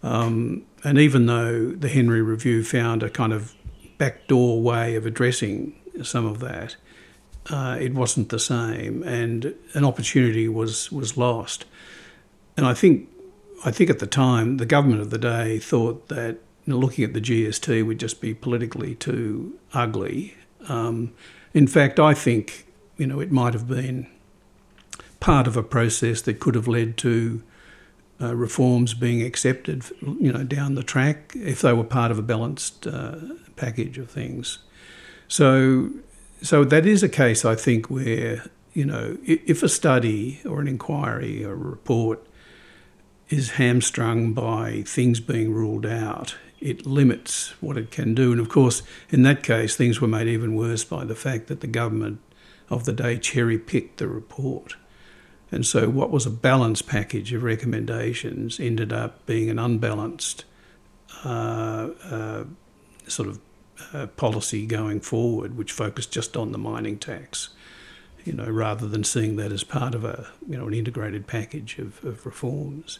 Um, 0.08 0.64
and 0.84 0.98
even 0.98 1.26
though 1.26 1.72
the 1.72 1.90
Henry 1.90 2.22
Review 2.22 2.64
found 2.64 3.04
a 3.04 3.10
kind 3.10 3.34
of 3.34 3.54
backdoor 3.98 4.62
way 4.62 4.96
of 4.96 5.06
addressing 5.06 5.76
some 6.02 6.26
of 6.26 6.40
that, 6.40 6.78
uh, 7.50 7.78
it 7.80 7.94
wasn't 7.94 8.30
the 8.30 8.40
same, 8.40 9.04
and 9.04 9.54
an 9.74 9.84
opportunity 9.84 10.48
was 10.48 10.92
was 10.92 11.18
lost. 11.18 11.66
And 12.56 12.66
I 12.66 12.74
think, 12.74 13.10
I 13.66 13.72
think 13.72 13.90
at 13.90 14.00
the 14.00 14.08
time, 14.08 14.58
the 14.58 14.66
government 14.66 15.02
of 15.02 15.10
the 15.10 15.18
day 15.18 15.60
thought 15.60 16.08
that 16.08 16.38
you 16.66 16.74
know, 16.74 16.78
looking 16.78 17.04
at 17.04 17.14
the 17.14 17.22
GST 17.22 17.86
would 17.86 18.00
just 18.00 18.22
be 18.22 18.34
politically 18.34 18.96
too 18.96 19.58
ugly. 19.74 20.36
Um, 20.68 21.14
in 21.54 21.68
fact, 21.68 22.00
I 22.00 22.14
think 22.14 22.66
you 22.98 23.08
know 23.08 23.20
it 23.20 23.32
might 23.32 23.54
have 23.54 23.68
been 23.68 24.08
part 25.20 25.48
of 25.48 25.58
a 25.58 25.64
process 25.64 26.22
that 26.22 26.40
could 26.40 26.56
have 26.56 26.68
led 26.68 26.96
to 26.98 27.44
uh, 28.20 28.36
reforms 28.36 28.94
being 28.94 29.22
accepted, 29.22 29.84
you 30.02 30.32
know, 30.32 30.44
down 30.44 30.76
the 30.76 30.84
track 30.84 31.34
if 31.36 31.62
they 31.62 31.74
were 31.74 31.84
part 31.84 32.12
of 32.12 32.18
a 32.18 32.24
balanced 32.24 32.88
uh, 32.88 33.16
package 33.56 33.98
of 33.98 34.10
things. 34.10 34.60
So 35.28 35.92
so 36.42 36.64
that 36.64 36.86
is 36.86 37.04
a 37.04 37.10
case, 37.10 37.46
I 37.46 37.56
think, 37.56 37.90
where 37.90 38.44
you 38.74 38.86
know 38.86 39.18
if 39.24 39.64
a 39.64 39.70
study 39.70 40.42
or 40.46 40.62
an 40.62 40.68
inquiry 40.68 41.44
or 41.44 41.54
a 41.54 41.56
report 41.56 42.26
is 43.30 43.52
hamstrung 43.52 44.34
by 44.34 44.84
things 44.86 45.20
being 45.20 45.54
ruled 45.54 45.86
out, 45.86 46.36
it 46.60 46.86
limits 46.86 47.54
what 47.62 47.78
it 47.78 47.92
can 47.92 48.16
do. 48.16 48.32
And 48.32 48.40
of 48.40 48.50
course, 48.50 48.84
in 49.10 49.24
that 49.24 49.44
case, 49.44 49.76
things 49.76 50.00
were 50.00 50.08
made 50.08 50.28
even 50.28 50.56
worse 50.56 50.84
by 50.84 51.04
the 51.04 51.16
fact 51.16 51.48
that 51.48 51.60
the 51.60 51.68
government 51.68 52.20
of 52.70 52.86
the 52.86 52.94
day 52.94 53.18
cherry 53.18 53.58
picked 53.58 53.98
the 53.98 54.08
report. 54.08 54.76
And 55.52 55.66
so, 55.66 55.90
what 55.90 56.12
was 56.12 56.26
a 56.26 56.30
balanced 56.30 56.88
package 56.88 57.32
of 57.34 57.44
recommendations 57.44 58.60
ended 58.60 58.92
up 58.92 59.26
being 59.26 59.50
an 59.50 59.60
unbalanced 59.60 60.44
uh, 61.24 61.90
uh, 62.04 62.44
sort 63.08 63.30
of 63.30 63.40
uh, 63.94 64.08
policy 64.08 64.66
going 64.66 65.00
forward, 65.00 65.58
which 65.58 65.72
focused 65.72 66.12
just 66.12 66.36
on 66.36 66.52
the 66.52 66.58
mining 66.58 66.98
tax, 66.98 67.50
you 68.26 68.34
know, 68.34 68.50
rather 68.50 68.88
than 68.88 69.04
seeing 69.04 69.38
that 69.38 69.52
as 69.52 69.64
part 69.64 69.96
of 69.96 70.04
a 70.04 70.28
you 70.48 70.58
know 70.58 70.68
an 70.68 70.74
integrated 70.74 71.28
package 71.28 71.78
of, 71.80 72.04
of 72.04 72.26
reforms. 72.26 73.00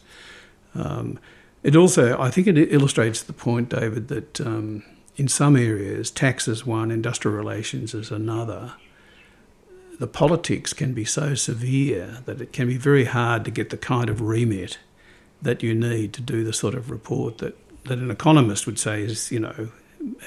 Um, 0.74 1.18
it 1.62 1.74
also, 1.74 2.18
I 2.18 2.30
think, 2.30 2.46
it 2.46 2.72
illustrates 2.72 3.22
the 3.22 3.32
point, 3.32 3.68
David, 3.68 4.08
that 4.08 4.40
um, 4.40 4.84
in 5.16 5.26
some 5.28 5.56
areas, 5.56 6.10
tax 6.10 6.46
is 6.46 6.64
one, 6.64 6.90
industrial 6.90 7.36
relations 7.36 7.94
is 7.94 8.10
another. 8.10 8.74
The 9.98 10.06
politics 10.06 10.72
can 10.72 10.94
be 10.94 11.04
so 11.04 11.34
severe 11.34 12.18
that 12.24 12.40
it 12.40 12.52
can 12.52 12.68
be 12.68 12.76
very 12.76 13.04
hard 13.04 13.44
to 13.44 13.50
get 13.50 13.70
the 13.70 13.76
kind 13.76 14.08
of 14.08 14.20
remit 14.20 14.78
that 15.42 15.62
you 15.62 15.74
need 15.74 16.12
to 16.14 16.20
do 16.20 16.44
the 16.44 16.52
sort 16.52 16.74
of 16.74 16.90
report 16.90 17.38
that, 17.38 17.56
that 17.84 17.98
an 17.98 18.10
economist 18.10 18.66
would 18.66 18.78
say 18.78 19.02
is, 19.02 19.30
you 19.32 19.40
know, 19.40 19.68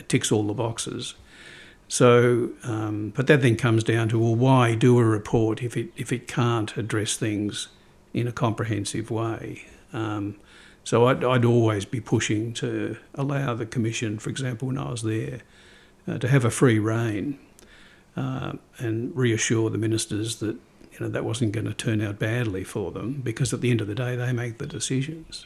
ticks 0.07 0.31
all 0.31 0.43
the 0.43 0.53
boxes. 0.53 1.15
So, 1.87 2.51
um, 2.63 3.11
but 3.15 3.27
that 3.27 3.41
then 3.41 3.57
comes 3.57 3.83
down 3.83 4.09
to 4.09 4.19
well, 4.19 4.35
why 4.35 4.75
do 4.75 4.97
a 4.97 5.03
report 5.03 5.61
if 5.61 5.75
it 5.75 5.89
if 5.97 6.13
it 6.13 6.27
can't 6.27 6.75
address 6.77 7.17
things 7.17 7.67
in 8.13 8.27
a 8.27 8.31
comprehensive 8.31 9.11
way? 9.11 9.65
Um, 9.91 10.37
so 10.83 11.07
I'd, 11.07 11.23
I'd, 11.23 11.45
always 11.45 11.85
be 11.85 11.99
pushing 11.99 12.53
to 12.53 12.97
allow 13.13 13.53
the 13.53 13.65
commission, 13.65 14.19
for 14.19 14.29
example, 14.29 14.69
when 14.69 14.77
I 14.77 14.89
was 14.89 15.03
there, 15.03 15.41
uh, 16.07 16.17
to 16.17 16.27
have 16.27 16.45
a 16.45 16.49
free 16.49 16.79
rein 16.79 17.37
uh, 18.15 18.53
and 18.77 19.15
reassure 19.15 19.69
the 19.69 19.77
ministers 19.77 20.37
that 20.37 20.55
you 20.91 20.99
know 20.99 21.09
that 21.09 21.25
wasn't 21.25 21.51
going 21.51 21.65
to 21.65 21.73
turn 21.73 22.01
out 22.01 22.19
badly 22.19 22.63
for 22.63 22.91
them 22.91 23.21
because 23.21 23.53
at 23.53 23.61
the 23.61 23.71
end 23.71 23.81
of 23.81 23.87
the 23.87 23.95
day 23.95 24.15
they 24.15 24.33
make 24.33 24.57
the 24.57 24.67
decisions. 24.67 25.45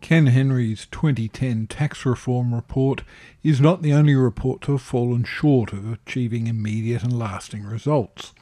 Ken 0.00 0.26
Henry's 0.26 0.86
2010 0.90 1.66
tax 1.66 2.06
reform 2.06 2.54
report 2.54 3.02
is 3.42 3.60
not 3.60 3.82
the 3.82 3.92
only 3.92 4.14
report 4.14 4.62
to 4.62 4.72
have 4.72 4.82
fallen 4.82 5.24
short 5.24 5.72
of 5.72 5.92
achieving 5.92 6.46
immediate 6.46 7.02
and 7.02 7.18
lasting 7.18 7.64
results. 7.64 8.32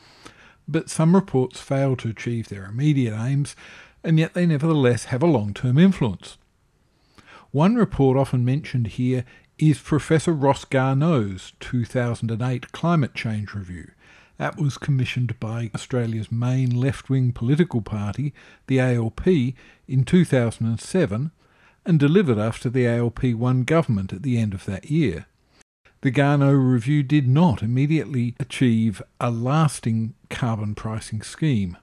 But 0.68 0.88
some 0.88 1.14
reports 1.14 1.60
fail 1.60 1.96
to 1.96 2.08
achieve 2.10 2.48
their 2.48 2.64
immediate 2.64 3.18
aims, 3.18 3.56
and 4.04 4.18
yet 4.18 4.34
they 4.34 4.46
nevertheless 4.46 5.06
have 5.06 5.22
a 5.22 5.26
long 5.26 5.52
term 5.52 5.78
influence. 5.78 6.38
One 7.50 7.74
report 7.74 8.16
often 8.16 8.44
mentioned 8.44 8.88
here 8.88 9.24
is 9.58 9.80
Professor 9.80 10.32
Ross 10.32 10.64
Garnaut's 10.64 11.52
2008 11.58 12.70
Climate 12.70 13.14
Change 13.14 13.54
Review. 13.54 13.90
That 14.36 14.56
was 14.56 14.78
commissioned 14.78 15.38
by 15.40 15.70
Australia's 15.74 16.30
main 16.30 16.70
left 16.70 17.10
wing 17.10 17.32
political 17.32 17.82
party, 17.82 18.32
the 18.68 18.78
ALP, 18.78 19.26
in 19.26 20.04
2007 20.04 21.32
and 21.84 21.98
delivered 21.98 22.38
after 22.38 22.70
the 22.70 22.86
ALP 22.86 23.24
won 23.34 23.64
government 23.64 24.12
at 24.12 24.22
the 24.22 24.38
end 24.38 24.54
of 24.54 24.64
that 24.66 24.90
year. 24.90 25.26
The 26.02 26.12
Garnaut 26.12 26.72
review 26.72 27.02
did 27.02 27.26
not 27.26 27.62
immediately 27.62 28.36
achieve 28.38 29.02
a 29.20 29.30
lasting 29.30 30.14
carbon 30.30 30.76
pricing 30.76 31.22
scheme, 31.22 31.76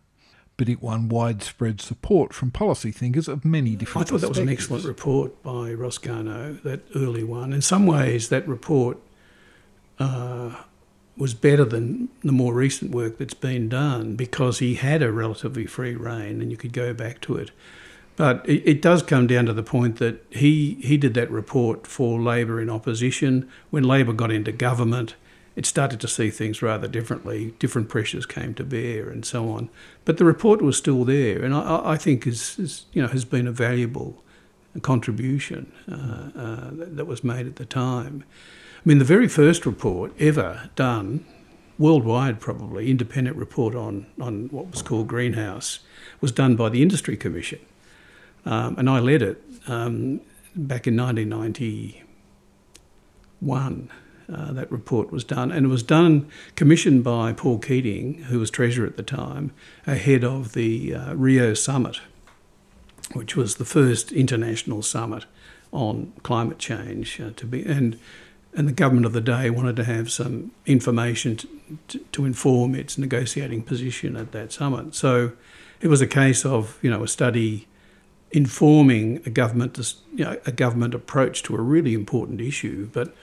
but 0.58 0.70
it 0.70 0.82
won 0.82 1.10
widespread 1.10 1.82
support 1.82 2.34
from 2.34 2.52
policy 2.52 2.92
thinkers 2.92 3.28
of 3.28 3.44
many 3.44 3.76
different 3.76 4.08
I 4.08 4.10
thought 4.10 4.22
that 4.22 4.30
was 4.30 4.38
an 4.38 4.50
excellent 4.50 4.86
report 4.86 5.44
by 5.44 5.74
Ross 5.74 5.98
Garnaut, 5.98 6.64
that 6.64 6.82
early 6.96 7.24
one. 7.24 7.52
In 7.52 7.62
some 7.62 7.86
ways, 7.86 8.30
that 8.30 8.48
report 8.48 8.98
uh, 10.00 10.56
was 11.18 11.34
better 11.34 11.66
than 11.66 12.10
the 12.24 12.32
more 12.32 12.54
recent 12.54 12.92
work 12.92 13.18
that's 13.18 13.34
been 13.34 13.70
done 13.70 14.16
because 14.16 14.60
he 14.60 14.76
had 14.76 15.02
a 15.02 15.12
relatively 15.12 15.66
free 15.66 15.96
rein 15.96 16.42
and 16.42 16.52
you 16.52 16.58
could 16.58 16.74
go 16.74 16.94
back 16.94 17.22
to 17.22 17.36
it. 17.36 17.52
But 18.16 18.48
it, 18.48 18.64
it, 18.66 18.82
does 18.82 19.04
come 19.04 19.28
down 19.28 19.46
to 19.46 19.54
the 19.54 19.64
point 19.64 19.98
that 19.98 20.26
he, 20.30 20.76
he 20.76 20.96
did 20.96 21.14
that 21.16 21.30
report 21.30 21.86
for 21.86 22.22
Labor 22.22 22.62
in 22.62 22.70
opposition. 22.70 23.50
When 23.72 23.84
Labor 23.84 24.14
got 24.14 24.32
into 24.32 24.54
government, 24.54 25.16
it 25.56 25.66
started 25.66 26.00
to 26.02 26.08
see 26.08 26.30
things 26.30 26.62
rather 26.62 26.88
differently. 26.88 27.54
Different 27.60 27.90
pressures 27.90 28.26
came 28.26 28.54
to 28.56 28.64
bear, 28.64 29.10
and 29.10 29.26
so 29.26 29.50
on. 29.50 29.70
But 30.04 30.18
the 30.18 30.26
report 30.26 30.62
was 30.62 30.78
still 30.78 31.06
there, 31.06 31.44
and 31.44 31.54
I, 31.54 31.82
I 31.84 31.98
think 31.98 32.28
is, 32.28 32.60
is, 32.60 32.86
you 32.94 33.02
know 33.02 33.08
has 33.08 33.26
been 33.26 33.48
a 33.48 33.52
valuable 33.52 34.22
contribution 34.82 35.72
uh, 35.90 36.30
uh, 36.38 36.70
that 36.72 37.06
was 37.06 37.24
made 37.24 37.48
at 37.48 37.56
the 37.56 37.66
time. 37.66 38.24
I 38.78 38.90
mean, 38.90 39.00
the 39.00 39.06
very 39.06 39.28
first 39.28 39.66
report 39.66 40.12
ever 40.20 40.70
done, 40.76 41.26
worldwide 41.80 42.40
probably, 42.40 42.92
independent 42.92 43.38
report 43.38 43.76
on 43.76 44.08
on 44.20 44.50
what 44.50 44.72
was 44.72 44.82
called 44.82 45.08
greenhouse, 45.08 45.80
was 46.22 46.32
done 46.32 46.56
by 46.56 46.70
the 46.70 46.82
Industry 46.82 47.18
Commission 47.18 47.60
um, 48.46 48.76
and 48.78 48.90
I 48.90 49.00
led 49.00 49.22
it 49.22 49.42
um, 49.68 50.22
back 50.56 50.88
in 50.88 50.96
1991. 50.98 53.90
Uh, 54.32 54.52
that 54.54 54.72
report 54.72 55.12
was 55.12 55.24
done, 55.24 55.52
and 55.52 55.68
it 55.68 55.70
was 55.70 55.84
done 55.84 56.28
commissioned 56.56 57.04
by 57.04 57.32
Paul 57.32 57.60
Keating, 57.60 58.24
who 58.24 58.40
was 58.40 58.50
treasurer 58.50 58.88
at 58.88 58.98
the 58.98 59.04
time, 59.04 59.52
ahead 59.86 60.24
of 60.24 60.54
the 60.54 60.96
uh, 60.96 61.14
Rio 61.14 61.54
summit, 61.54 62.00
which 63.14 63.36
was 63.36 63.58
the 63.58 63.66
first 63.66 64.12
international 64.12 64.82
summit 64.82 65.26
on 65.72 66.14
climate 66.24 66.58
change 66.58 67.20
uh, 67.22 67.32
to 67.36 67.46
be 67.46 67.64
and 67.66 68.00
and 68.56 68.70
the 68.70 68.74
government 68.74 69.06
of 69.06 69.12
the 69.12 69.22
day 69.22 69.50
wanted 69.50 69.76
to 69.76 69.84
have 69.84 70.10
some 70.10 70.52
information 70.66 71.36
to, 71.36 71.48
to, 71.90 72.00
to, 72.00 72.26
inform 72.26 72.74
its 72.74 72.98
negotiating 72.98 73.62
position 73.62 74.16
at 74.16 74.32
that 74.32 74.54
summit. 74.54 74.96
So 74.96 75.34
it 75.82 75.90
was 75.90 76.00
a 76.00 76.08
case 76.08 76.46
of 76.46 76.80
you 76.82 76.90
know 76.90 77.04
a 77.04 77.08
study 77.08 77.68
informing 78.32 79.22
a 79.26 79.30
government, 79.30 79.94
you 80.14 80.26
know, 80.26 80.38
a 80.46 80.52
government 80.52 80.94
approach 80.94 81.44
to 81.44 81.56
a 81.56 81.62
really 81.62 81.94
important 81.94 82.42
issue. 82.42 82.90
But 82.92 83.14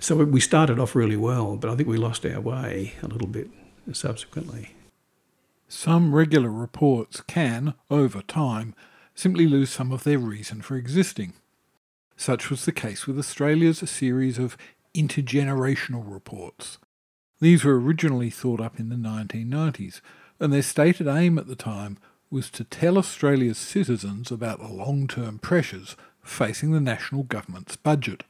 so 0.00 0.16
we 0.24 0.40
started 0.40 0.78
off 0.78 0.94
really 0.94 1.16
well, 1.16 1.56
but 1.56 1.70
I 1.70 1.76
think 1.76 1.88
we 1.88 1.96
lost 1.96 2.24
our 2.24 2.40
way 2.40 2.94
a 3.02 3.08
little 3.08 3.28
bit 3.28 3.50
subsequently. 3.92 4.70
Some 5.68 6.14
regular 6.14 6.50
reports 6.50 7.20
can, 7.20 7.74
over 7.90 8.22
time, 8.22 8.74
simply 9.14 9.46
lose 9.46 9.70
some 9.70 9.92
of 9.92 10.04
their 10.04 10.18
reason 10.18 10.62
for 10.62 10.76
existing. 10.76 11.34
Such 12.16 12.50
was 12.50 12.64
the 12.64 12.72
case 12.72 13.06
with 13.06 13.18
Australia's 13.18 13.78
series 13.78 14.38
of 14.38 14.56
intergenerational 14.94 16.02
reports. 16.06 16.78
These 17.40 17.64
were 17.64 17.78
originally 17.78 18.30
thought 18.30 18.60
up 18.60 18.80
in 18.80 18.88
the 18.88 18.96
1990s, 18.96 20.00
and 20.40 20.52
their 20.52 20.62
stated 20.62 21.06
aim 21.06 21.38
at 21.38 21.46
the 21.46 21.56
time 21.56 21.98
was 22.30 22.50
to 22.50 22.64
tell 22.64 22.98
Australia's 22.98 23.58
citizens 23.58 24.30
about 24.30 24.58
the 24.58 24.68
long 24.68 25.06
term 25.06 25.38
pressures 25.38 25.96
facing 26.22 26.72
the 26.72 26.80
national 26.80 27.22
government's 27.22 27.76
budget. 27.76 28.24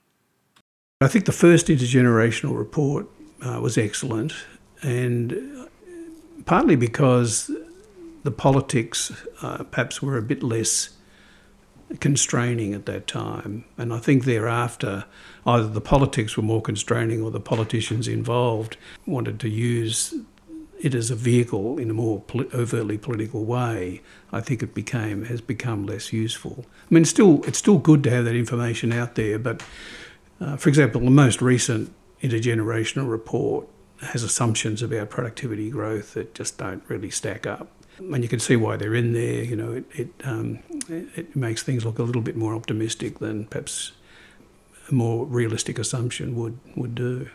I 1.01 1.07
think 1.07 1.27
the 1.27 1.33
first 1.33 1.69
intergenerational 1.69 2.59
report 2.59 3.07
uh, 3.41 3.61
was 3.63 3.79
excellent, 3.79 4.35
and 4.83 5.69
partly 6.45 6.75
because 6.75 7.53
the 8.25 8.33
politics 8.33 9.13
uh, 9.41 9.63
perhaps 9.63 10.03
were 10.03 10.19
a 10.19 10.23
bit 10.23 10.43
less 10.43 10.91
constraining 12.01 12.75
at 12.75 12.87
that 12.87 13.07
time. 13.07 13.65
And 13.79 13.95
I 13.95 13.99
think 13.99 14.25
thereafter, 14.25 15.05
either 15.47 15.69
the 15.69 15.81
politics 15.81 16.37
were 16.37 16.43
more 16.43 16.61
constraining 16.61 17.23
or 17.23 17.31
the 17.31 17.39
politicians 17.39 18.09
involved 18.09 18.77
wanted 19.07 19.39
to 19.39 19.49
use 19.49 20.15
it 20.81 20.97
as 20.97 21.13
a 21.13 21.17
vehicle 21.17 21.79
in 21.79 21.91
a 21.91 21.95
more 21.95 22.25
overtly 22.53 22.99
political 22.99 23.45
way, 23.45 24.03
I 24.33 24.41
think 24.41 24.65
it 24.65 24.75
became 24.75 25.27
has 25.27 25.41
become 25.41 25.87
less 25.87 26.13
useful. 26.13 26.67
I 26.91 26.95
mean, 26.95 27.05
still 27.05 27.45
it's 27.45 27.59
still 27.59 27.79
good 27.79 28.03
to 28.03 28.11
have 28.11 28.25
that 28.25 28.35
information 28.35 28.93
out 28.93 29.15
there, 29.15 29.39
but 29.39 29.63
uh, 30.41 30.57
for 30.57 30.69
example, 30.69 31.01
the 31.01 31.11
most 31.11 31.43
recent 31.43 31.93
intergenerational 32.23 33.11
report 33.11 33.69
has 34.01 34.23
assumptions 34.23 34.83
about 34.83 35.11
productivity 35.11 35.71
growth 35.71 36.15
that 36.15 36.35
just 36.35 36.59
don't 36.59 36.83
really 36.89 37.11
stack 37.11 37.47
up. 37.47 37.71
And 37.99 38.23
you 38.23 38.29
can 38.29 38.39
see 38.39 38.55
why 38.55 38.77
they're 38.77 38.95
in 38.95 39.13
there. 39.13 39.43
You 39.43 39.57
know, 39.57 39.73
it 39.73 39.85
it, 39.93 40.09
um, 40.25 40.61
it 40.89 41.35
makes 41.35 41.65
things 41.65 41.85
look 41.85 41.99
a 41.99 42.05
little 42.05 42.23
bit 42.23 42.37
more 42.37 42.55
optimistic 42.55 43.19
than 43.19 43.47
perhaps 43.47 43.93
a 44.89 44.95
more 44.95 45.27
realistic 45.27 45.79
assumption 45.79 46.37
would 46.37 46.59
would 46.77 46.95
do. 46.95 47.29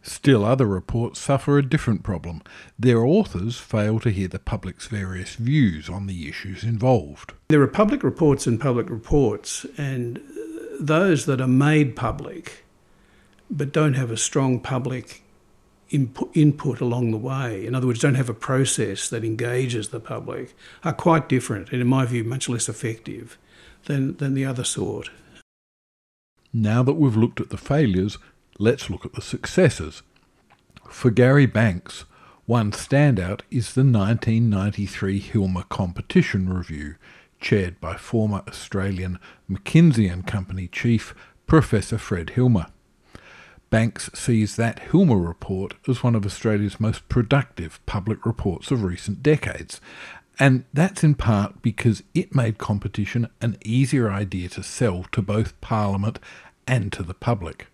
Still, 0.00 0.44
other 0.44 0.66
reports 0.66 1.20
suffer 1.20 1.58
a 1.58 1.68
different 1.68 2.02
problem. 2.02 2.40
Their 2.78 3.04
authors 3.04 3.58
fail 3.58 4.00
to 4.00 4.10
hear 4.10 4.28
the 4.28 4.38
public's 4.38 4.86
various 4.86 5.34
views 5.34 5.90
on 5.90 6.06
the 6.06 6.28
issues 6.28 6.64
involved. 6.64 7.34
There 7.48 7.60
are 7.60 7.68
public 7.68 8.02
reports 8.02 8.46
and 8.46 8.58
public 8.58 8.88
reports, 8.88 9.66
and 9.76 10.20
those 10.78 11.26
that 11.26 11.40
are 11.40 11.48
made 11.48 11.96
public 11.96 12.64
but 13.50 13.72
don't 13.72 13.94
have 13.94 14.10
a 14.10 14.16
strong 14.16 14.60
public 14.60 15.22
input, 15.90 16.30
input 16.34 16.80
along 16.80 17.10
the 17.10 17.16
way, 17.16 17.66
in 17.66 17.74
other 17.74 17.86
words, 17.86 18.00
don't 18.00 18.14
have 18.14 18.28
a 18.28 18.34
process 18.34 19.08
that 19.08 19.24
engages 19.24 19.88
the 19.88 20.00
public, 20.00 20.54
are 20.84 20.92
quite 20.92 21.28
different 21.28 21.72
and, 21.72 21.80
in 21.80 21.86
my 21.86 22.04
view, 22.04 22.24
much 22.24 22.48
less 22.48 22.68
effective 22.68 23.38
than, 23.84 24.16
than 24.18 24.34
the 24.34 24.44
other 24.44 24.64
sort. 24.64 25.10
Now 26.52 26.82
that 26.82 26.94
we've 26.94 27.16
looked 27.16 27.40
at 27.40 27.50
the 27.50 27.56
failures, 27.56 28.18
let's 28.58 28.90
look 28.90 29.04
at 29.04 29.14
the 29.14 29.22
successes. 29.22 30.02
For 30.90 31.10
Gary 31.10 31.46
Banks, 31.46 32.04
one 32.46 32.72
standout 32.72 33.40
is 33.50 33.74
the 33.74 33.82
1993 33.82 35.20
Hilmer 35.20 35.68
Competition 35.68 36.52
Review, 36.52 36.94
chaired 37.40 37.80
by 37.80 37.96
former 37.96 38.42
Australian 38.48 39.18
McKinsey 39.50 40.12
and 40.12 40.26
Company 40.26 40.68
chief 40.68 41.14
Professor 41.46 41.98
Fred 41.98 42.32
Hilmer. 42.36 42.70
Banks 43.70 44.10
sees 44.14 44.56
that 44.56 44.90
Hilmer 44.90 45.26
report 45.26 45.74
as 45.86 46.02
one 46.02 46.14
of 46.14 46.24
Australia's 46.24 46.80
most 46.80 47.08
productive 47.08 47.84
public 47.84 48.24
reports 48.24 48.70
of 48.70 48.82
recent 48.82 49.22
decades, 49.22 49.80
and 50.38 50.64
that's 50.72 51.04
in 51.04 51.14
part 51.14 51.60
because 51.60 52.02
it 52.14 52.34
made 52.34 52.58
competition 52.58 53.28
an 53.40 53.58
easier 53.64 54.10
idea 54.10 54.48
to 54.50 54.62
sell 54.62 55.04
to 55.12 55.20
both 55.20 55.60
Parliament 55.60 56.18
and 56.66 56.92
to 56.92 57.02
the 57.02 57.14
public. 57.14 57.66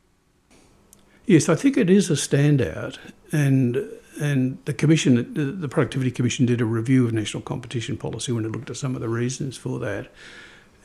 Yes, 1.26 1.48
I 1.48 1.54
think 1.54 1.76
it 1.76 1.88
is 1.88 2.10
a 2.10 2.14
standout, 2.14 2.98
and 3.32 3.76
and 4.20 4.58
the 4.64 4.72
commission, 4.72 5.60
the 5.60 5.68
Productivity 5.68 6.10
Commission, 6.10 6.46
did 6.46 6.60
a 6.60 6.64
review 6.64 7.06
of 7.06 7.12
national 7.12 7.42
competition 7.42 7.96
policy 7.96 8.32
when 8.32 8.44
it 8.44 8.52
looked 8.52 8.70
at 8.70 8.76
some 8.76 8.94
of 8.94 9.00
the 9.00 9.08
reasons 9.08 9.56
for 9.56 9.78
that, 9.80 10.08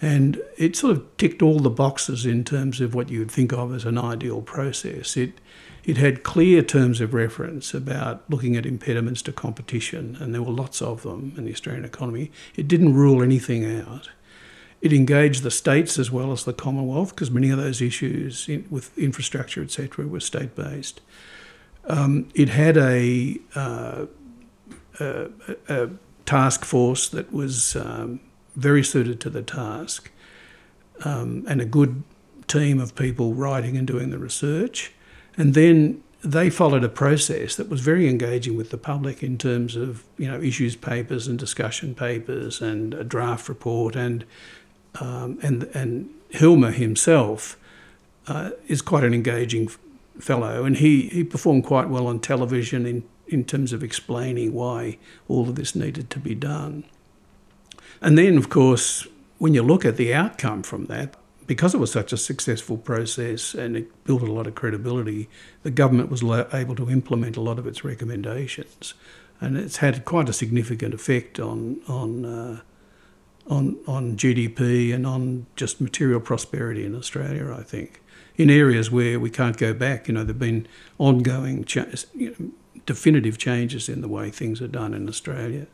and 0.01 0.41
it 0.57 0.75
sort 0.75 0.95
of 0.95 1.17
ticked 1.17 1.41
all 1.41 1.59
the 1.59 1.69
boxes 1.69 2.25
in 2.25 2.43
terms 2.43 2.81
of 2.81 2.95
what 2.95 3.09
you 3.09 3.19
would 3.19 3.31
think 3.31 3.51
of 3.53 3.73
as 3.73 3.85
an 3.85 3.97
ideal 3.97 4.41
process. 4.41 5.17
It 5.17 5.33
it 5.83 5.97
had 5.97 6.23
clear 6.23 6.61
terms 6.61 7.01
of 7.01 7.13
reference 7.13 7.73
about 7.73 8.23
looking 8.29 8.55
at 8.55 8.65
impediments 8.65 9.21
to 9.23 9.31
competition, 9.31 10.17
and 10.19 10.33
there 10.33 10.43
were 10.43 10.51
lots 10.51 10.81
of 10.81 11.03
them 11.03 11.33
in 11.37 11.45
the 11.45 11.51
Australian 11.51 11.85
economy. 11.85 12.31
It 12.55 12.67
didn't 12.67 12.93
rule 12.93 13.23
anything 13.23 13.65
out. 13.65 14.09
It 14.81 14.93
engaged 14.93 15.43
the 15.43 15.51
states 15.51 15.97
as 15.97 16.11
well 16.11 16.31
as 16.31 16.43
the 16.43 16.53
Commonwealth 16.53 17.15
because 17.15 17.31
many 17.31 17.49
of 17.49 17.57
those 17.57 17.81
issues 17.81 18.47
in, 18.47 18.65
with 18.69 18.95
infrastructure, 18.97 19.61
etc., 19.61 20.05
were 20.05 20.19
state 20.19 20.55
based. 20.55 21.01
Um, 21.85 22.29
it 22.35 22.49
had 22.49 22.77
a, 22.77 23.37
uh, 23.55 24.05
a, 24.99 25.29
a, 25.67 25.89
task 26.25 26.63
force 26.63 27.09
that 27.09 27.33
was 27.33 27.75
um, 27.75 28.19
very 28.55 28.83
suited 28.83 29.19
to 29.19 29.31
the 29.31 29.41
task 29.41 30.11
um, 31.03 31.43
and 31.47 31.59
a 31.59 31.65
good 31.65 32.03
team 32.47 32.79
of 32.79 32.95
people 32.95 33.33
writing 33.33 33.75
and 33.75 33.87
doing 33.87 34.11
the 34.11 34.19
research. 34.19 34.93
And 35.37 35.55
then 35.55 36.03
they 36.23 36.49
followed 36.49 36.83
a 36.83 36.89
process 36.89 37.55
that 37.55 37.69
was 37.69 37.79
very 37.81 38.09
engaging 38.09 38.57
with 38.57 38.71
the 38.71 38.77
public 38.77 39.23
in 39.23 39.37
terms 39.37 39.75
of 39.75 40.03
you 40.17 40.27
know 40.27 40.39
issues 40.41 40.75
papers 40.75 41.27
and 41.27 41.39
discussion 41.39 41.95
papers 41.95 42.61
and 42.61 42.93
a 42.93 43.03
draft 43.03 43.47
report 43.47 43.95
and 43.95 44.25
um, 44.99 45.39
and 45.41 45.63
and 45.73 46.09
Hilmer 46.31 46.73
himself 46.73 47.57
uh, 48.27 48.51
is 48.67 48.81
quite 48.81 49.03
an 49.03 49.13
engaging 49.13 49.69
fellow, 50.19 50.65
and 50.65 50.77
he, 50.77 51.08
he 51.10 51.23
performed 51.23 51.63
quite 51.63 51.89
well 51.89 52.08
on 52.08 52.19
television 52.19 52.86
in, 52.86 53.03
in 53.27 53.43
terms 53.43 53.73
of 53.73 53.84
explaining 53.84 54.53
why 54.53 54.97
all 55.27 55.49
of 55.49 55.55
this 55.55 55.75
needed 55.75 56.10
to 56.10 56.19
be 56.19 56.36
done. 56.36 56.84
And 58.01 58.17
then, 58.17 58.38
of 58.38 58.49
course, 58.49 59.08
when 59.38 59.53
you 59.53 59.63
look 59.63 59.86
at 59.86 59.97
the 59.97 60.13
outcome 60.13 60.63
from 60.63 60.86
that, 60.86 61.15
because 61.47 61.73
it 61.73 61.79
was 61.79 61.91
such 61.91 62.13
a 62.13 62.17
successful 62.17 62.77
process 62.77 63.55
and 63.55 63.75
it 63.75 64.03
built 64.03 64.21
a 64.21 64.32
lot 64.32 64.45
of 64.45 64.53
credibility, 64.53 65.27
the 65.63 65.71
government 65.71 66.12
was 66.12 66.23
able 66.53 66.75
to 66.75 66.91
implement 66.91 67.38
a 67.38 67.41
lot 67.41 67.58
of 67.58 67.65
its 67.65 67.84
recommendations, 67.84 68.93
and 69.41 69.58
it's 69.58 69.77
had 69.77 70.05
quite 70.05 70.29
a 70.29 70.34
significant 70.34 70.93
effect 70.93 71.39
on 71.39 71.82
on 71.88 72.23
uh, 72.25 72.62
on, 73.49 73.77
on 73.88 74.15
GDP 74.15 74.93
and 74.93 75.05
on 75.07 75.47
just 75.55 75.81
material 75.81 76.19
prosperity 76.19 76.85
in 76.85 76.95
Australia, 76.95 77.53
I 77.57 77.63
think. 77.63 78.01
In 78.38 78.49
areas 78.49 78.89
where 78.89 79.19
we 79.19 79.29
can't 79.29 79.57
go 79.57 79.73
back, 79.73 80.07
you 80.07 80.13
know, 80.13 80.21
there 80.21 80.33
have 80.33 80.39
been 80.39 80.67
ongoing, 80.97 81.65
cha- 81.65 81.88
you 82.13 82.35
know, 82.39 82.51
definitive 82.85 83.38
changes 83.38 83.89
in 83.89 84.01
the 84.01 84.07
way 84.07 84.29
things 84.29 84.62
are 84.62 84.67
done 84.67 84.93
in 84.93 85.09
Australia. 85.09 85.67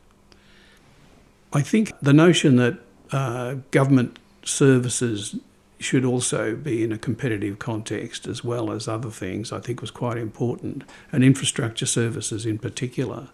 I 1.52 1.62
think 1.62 1.92
the 2.02 2.12
notion 2.12 2.56
that 2.56 2.78
uh, 3.12 3.56
government 3.70 4.18
services 4.42 5.36
should 5.78 6.04
also 6.04 6.56
be 6.56 6.82
in 6.82 6.90
a 6.90 6.98
competitive 6.98 7.58
context 7.58 8.26
as 8.26 8.42
well 8.42 8.70
as 8.72 8.88
other 8.88 9.10
things, 9.10 9.52
I 9.52 9.60
think 9.60 9.80
was 9.80 9.90
quite 9.90 10.16
important, 10.16 10.84
and 11.12 11.22
infrastructure 11.22 11.86
services 11.86 12.46
in 12.46 12.58
particular. 12.58 13.28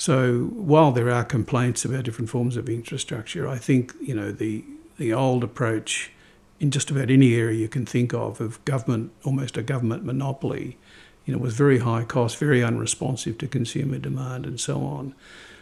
So 0.00 0.44
while 0.54 0.92
there 0.92 1.10
are 1.10 1.26
complaints 1.26 1.84
about 1.84 2.04
different 2.04 2.30
forms 2.30 2.56
of 2.56 2.70
infrastructure, 2.70 3.46
I 3.46 3.58
think 3.58 3.94
you 4.00 4.14
know 4.14 4.32
the 4.32 4.64
the 4.96 5.12
old 5.12 5.44
approach 5.44 6.10
in 6.58 6.70
just 6.70 6.90
about 6.90 7.10
any 7.10 7.34
area 7.34 7.58
you 7.58 7.68
can 7.68 7.84
think 7.84 8.14
of 8.14 8.40
of 8.40 8.64
government, 8.64 9.12
almost 9.24 9.58
a 9.58 9.62
government 9.62 10.02
monopoly, 10.02 10.78
you 11.26 11.34
know, 11.34 11.38
was 11.38 11.54
very 11.54 11.80
high 11.80 12.04
cost, 12.04 12.38
very 12.38 12.64
unresponsive 12.64 13.36
to 13.36 13.46
consumer 13.46 13.98
demand, 13.98 14.46
and 14.46 14.58
so 14.58 14.82
on. 14.82 15.14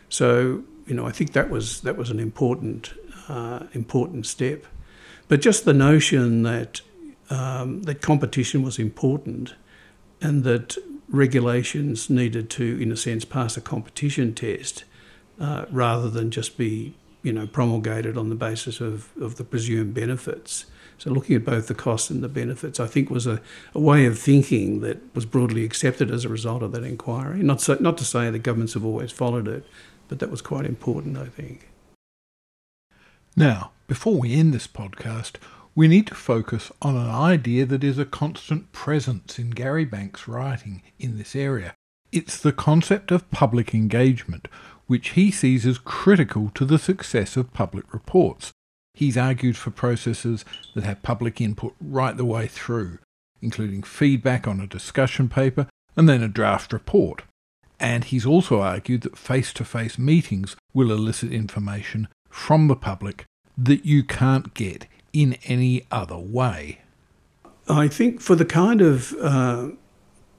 So 0.08 0.62
you 0.86 0.94
know, 0.94 1.04
I 1.04 1.10
think 1.10 1.32
that 1.32 1.50
was 1.50 1.80
that 1.80 1.96
was 1.96 2.08
an 2.08 2.20
important 2.20 2.94
uh, 3.28 3.64
important 3.72 4.24
step. 4.24 4.66
But 5.26 5.40
just 5.40 5.64
the 5.64 5.74
notion 5.74 6.44
that 6.44 6.80
um, 7.28 7.82
that 7.82 8.02
competition 8.02 8.62
was 8.62 8.78
important 8.78 9.54
and 10.20 10.44
that 10.44 10.76
regulations 11.08 12.10
needed 12.10 12.50
to, 12.50 12.80
in 12.80 12.92
a 12.92 12.96
sense, 12.96 13.24
pass 13.24 13.56
a 13.56 13.60
competition 13.60 14.34
test 14.34 14.84
uh, 15.40 15.64
rather 15.70 16.10
than 16.10 16.30
just 16.30 16.58
be, 16.58 16.94
you 17.22 17.32
know, 17.32 17.46
promulgated 17.46 18.16
on 18.16 18.28
the 18.28 18.34
basis 18.34 18.80
of, 18.80 19.10
of 19.20 19.36
the 19.36 19.44
presumed 19.44 19.94
benefits. 19.94 20.66
So 20.98 21.10
looking 21.10 21.36
at 21.36 21.44
both 21.44 21.68
the 21.68 21.74
costs 21.74 22.10
and 22.10 22.22
the 22.22 22.28
benefits, 22.28 22.80
I 22.80 22.86
think, 22.86 23.08
was 23.08 23.26
a, 23.26 23.40
a 23.72 23.80
way 23.80 24.04
of 24.06 24.18
thinking 24.18 24.80
that 24.80 24.98
was 25.14 25.24
broadly 25.24 25.64
accepted 25.64 26.10
as 26.10 26.24
a 26.24 26.28
result 26.28 26.62
of 26.62 26.72
that 26.72 26.82
inquiry. 26.82 27.42
Not 27.42 27.60
so, 27.60 27.76
not 27.78 27.96
to 27.98 28.04
say 28.04 28.30
that 28.30 28.40
governments 28.40 28.74
have 28.74 28.84
always 28.84 29.12
followed 29.12 29.46
it, 29.46 29.64
but 30.08 30.18
that 30.18 30.30
was 30.30 30.42
quite 30.42 30.66
important, 30.66 31.16
I 31.16 31.26
think. 31.26 31.68
Now, 33.36 33.70
before 33.86 34.18
we 34.18 34.34
end 34.34 34.52
this 34.52 34.66
podcast, 34.66 35.36
we 35.78 35.86
need 35.86 36.08
to 36.08 36.14
focus 36.16 36.72
on 36.82 36.96
an 36.96 37.08
idea 37.08 37.64
that 37.64 37.84
is 37.84 38.00
a 38.00 38.04
constant 38.04 38.72
presence 38.72 39.38
in 39.38 39.50
Gary 39.50 39.84
Banks' 39.84 40.26
writing 40.26 40.82
in 40.98 41.16
this 41.16 41.36
area. 41.36 41.72
It's 42.10 42.36
the 42.36 42.50
concept 42.50 43.12
of 43.12 43.30
public 43.30 43.72
engagement, 43.72 44.48
which 44.88 45.10
he 45.10 45.30
sees 45.30 45.64
as 45.64 45.78
critical 45.78 46.50
to 46.56 46.64
the 46.64 46.80
success 46.80 47.36
of 47.36 47.52
public 47.52 47.94
reports. 47.94 48.50
He's 48.92 49.16
argued 49.16 49.56
for 49.56 49.70
processes 49.70 50.44
that 50.74 50.82
have 50.82 51.04
public 51.04 51.40
input 51.40 51.76
right 51.80 52.16
the 52.16 52.24
way 52.24 52.48
through, 52.48 52.98
including 53.40 53.84
feedback 53.84 54.48
on 54.48 54.60
a 54.60 54.66
discussion 54.66 55.28
paper 55.28 55.68
and 55.96 56.08
then 56.08 56.24
a 56.24 56.28
draft 56.28 56.72
report. 56.72 57.22
And 57.78 58.02
he's 58.02 58.26
also 58.26 58.60
argued 58.60 59.02
that 59.02 59.16
face 59.16 59.52
to 59.52 59.64
face 59.64 59.96
meetings 59.96 60.56
will 60.74 60.90
elicit 60.90 61.32
information 61.32 62.08
from 62.28 62.66
the 62.66 62.74
public 62.74 63.26
that 63.56 63.84
you 63.84 64.02
can't 64.02 64.54
get 64.54 64.88
in 65.12 65.34
any 65.44 65.86
other 65.90 66.18
way? 66.18 66.80
I 67.68 67.88
think 67.88 68.20
for 68.20 68.34
the 68.34 68.44
kind 68.44 68.80
of 68.80 69.12
uh, 69.20 69.68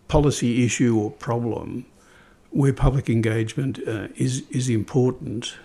policy 0.08 0.66
issue 0.66 0.98
or 0.98 1.12
problem 1.12 1.86
where 2.52 2.74
public 2.74 3.10
engagement 3.10 3.80
uh, 3.88 4.08
is 4.16 4.44
is 4.50 4.70
important, 4.70 5.58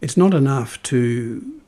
it's 0.00 0.16
not 0.16 0.34
enough 0.34 0.80
to 0.84 1.60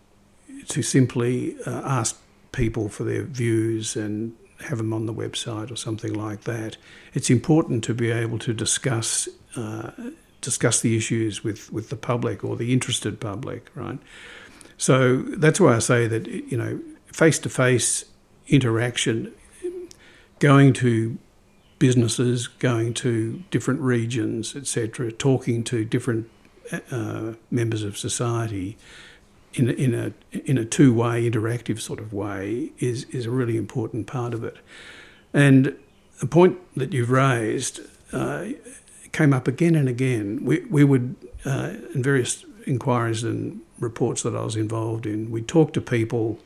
to 0.68 0.82
simply 0.82 1.56
uh, 1.66 1.82
ask 1.84 2.20
people 2.52 2.88
for 2.88 3.04
their 3.04 3.22
views 3.22 3.96
and 3.96 4.36
have 4.60 4.78
them 4.78 4.92
on 4.92 5.06
the 5.06 5.14
website 5.14 5.70
or 5.72 5.76
something 5.76 6.12
like 6.12 6.42
that. 6.42 6.76
It's 7.14 7.30
important 7.30 7.82
to 7.84 7.94
be 7.94 8.10
able 8.10 8.38
to 8.40 8.52
discuss 8.52 9.28
uh, 9.56 9.90
discuss 10.40 10.80
the 10.80 10.96
issues 10.96 11.44
with, 11.44 11.72
with 11.72 11.90
the 11.90 11.96
public 11.96 12.44
or 12.44 12.56
the 12.56 12.72
interested 12.72 13.20
public, 13.20 13.70
right? 13.74 13.98
So 14.80 15.18
that's 15.18 15.60
why 15.60 15.76
I 15.76 15.78
say 15.78 16.06
that, 16.06 16.26
you 16.26 16.56
know, 16.56 16.80
face 17.04 17.38
to 17.40 17.50
face 17.50 18.06
interaction, 18.48 19.30
going 20.38 20.72
to 20.72 21.18
businesses, 21.78 22.48
going 22.48 22.94
to 22.94 23.44
different 23.50 23.80
regions, 23.80 24.56
etc., 24.56 25.12
talking 25.12 25.64
to 25.64 25.84
different 25.84 26.30
uh, 26.90 27.32
members 27.50 27.82
of 27.82 27.98
society 27.98 28.78
in 29.52 29.68
a, 29.68 29.72
in 29.72 29.94
a 29.94 30.14
in 30.46 30.56
a 30.56 30.64
two 30.64 30.94
way 30.94 31.30
interactive 31.30 31.78
sort 31.78 32.00
of 32.00 32.14
way 32.14 32.72
is 32.78 33.04
is 33.10 33.26
a 33.26 33.30
really 33.30 33.58
important 33.58 34.06
part 34.06 34.32
of 34.32 34.42
it. 34.42 34.56
And 35.34 35.76
the 36.20 36.26
point 36.26 36.56
that 36.74 36.94
you've 36.94 37.10
raised 37.10 37.80
uh, 38.14 38.46
came 39.12 39.34
up 39.34 39.46
again 39.46 39.74
and 39.74 39.90
again. 39.90 40.42
We 40.42 40.64
we 40.70 40.84
would 40.84 41.16
uh, 41.44 41.74
in 41.94 42.02
various 42.02 42.46
inquiries 42.66 43.24
and 43.24 43.60
reports 43.80 44.22
that 44.22 44.36
I 44.36 44.44
was 44.44 44.56
involved 44.56 45.06
in, 45.06 45.30
we 45.30 45.42
talked 45.42 45.74
to 45.74 45.80
people 45.80 46.38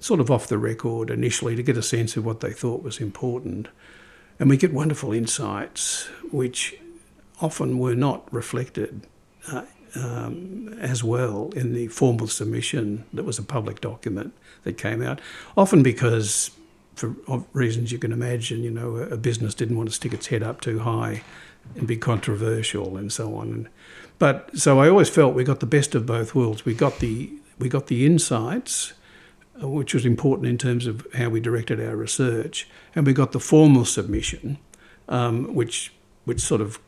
sort 0.00 0.20
of 0.20 0.30
off 0.30 0.46
the 0.46 0.58
record 0.58 1.10
initially 1.10 1.54
to 1.54 1.62
get 1.62 1.76
a 1.76 1.82
sense 1.82 2.16
of 2.16 2.24
what 2.24 2.40
they 2.40 2.52
thought 2.52 2.82
was 2.82 3.00
important. 3.00 3.68
And 4.38 4.48
we 4.48 4.56
get 4.56 4.72
wonderful 4.72 5.12
insights, 5.12 6.08
which 6.32 6.74
often 7.40 7.78
were 7.78 7.94
not 7.94 8.32
reflected 8.32 9.06
uh, 9.52 9.64
um, 9.94 10.74
as 10.80 11.04
well 11.04 11.50
in 11.54 11.74
the 11.74 11.88
formal 11.88 12.28
submission 12.28 13.04
that 13.12 13.24
was 13.24 13.38
a 13.38 13.42
public 13.42 13.80
document 13.80 14.32
that 14.64 14.78
came 14.78 15.02
out. 15.02 15.20
Often 15.56 15.82
because, 15.82 16.50
for 16.94 17.14
reasons 17.52 17.92
you 17.92 17.98
can 17.98 18.12
imagine, 18.12 18.62
you 18.62 18.70
know, 18.70 18.96
a 18.96 19.16
business 19.16 19.54
didn't 19.54 19.76
want 19.76 19.88
to 19.88 19.94
stick 19.94 20.14
its 20.14 20.28
head 20.28 20.42
up 20.42 20.60
too 20.60 20.80
high 20.80 21.22
and 21.74 21.86
be 21.86 21.96
controversial 21.96 22.96
and 22.96 23.12
so 23.12 23.34
on. 23.34 23.48
And 23.48 23.68
but 24.20 24.56
so 24.56 24.78
I 24.78 24.88
always 24.88 25.08
felt 25.08 25.34
we 25.34 25.44
got 25.44 25.60
the 25.60 25.66
best 25.66 25.94
of 25.94 26.04
both 26.06 26.34
worlds. 26.34 26.64
We 26.64 26.74
got 26.74 27.00
the 27.00 27.32
we 27.58 27.68
got 27.68 27.88
the 27.88 28.06
insights, 28.06 28.92
uh, 29.60 29.68
which 29.68 29.94
was 29.94 30.06
important 30.06 30.46
in 30.46 30.58
terms 30.58 30.86
of 30.86 31.06
how 31.14 31.30
we 31.30 31.40
directed 31.40 31.80
our 31.80 31.96
research, 31.96 32.68
and 32.94 33.06
we 33.06 33.14
got 33.14 33.32
the 33.32 33.40
formal 33.40 33.86
submission, 33.86 34.58
um, 35.08 35.54
which 35.54 35.92
which 36.26 36.40
sort 36.40 36.60
of 36.60 36.78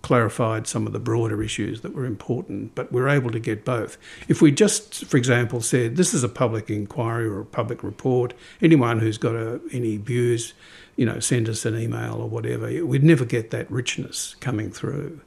clarified 0.00 0.66
some 0.66 0.86
of 0.86 0.94
the 0.94 0.98
broader 0.98 1.42
issues 1.42 1.82
that 1.82 1.94
were 1.94 2.06
important. 2.06 2.74
But 2.74 2.90
we 2.90 3.02
we're 3.02 3.10
able 3.10 3.32
to 3.32 3.38
get 3.38 3.66
both. 3.66 3.98
If 4.26 4.40
we 4.40 4.50
just, 4.50 5.04
for 5.04 5.18
example, 5.18 5.60
said 5.60 5.96
this 5.96 6.14
is 6.14 6.24
a 6.24 6.28
public 6.28 6.70
inquiry 6.70 7.26
or 7.26 7.40
a 7.40 7.44
public 7.44 7.82
report, 7.82 8.32
anyone 8.62 8.98
who's 8.98 9.18
got 9.18 9.34
a, 9.34 9.60
any 9.72 9.98
views, 9.98 10.54
you 10.96 11.04
know, 11.04 11.20
send 11.20 11.50
us 11.50 11.66
an 11.66 11.78
email 11.78 12.14
or 12.14 12.28
whatever. 12.30 12.86
We'd 12.86 13.04
never 13.04 13.26
get 13.26 13.50
that 13.50 13.70
richness 13.70 14.36
coming 14.40 14.70
through. 14.70 15.20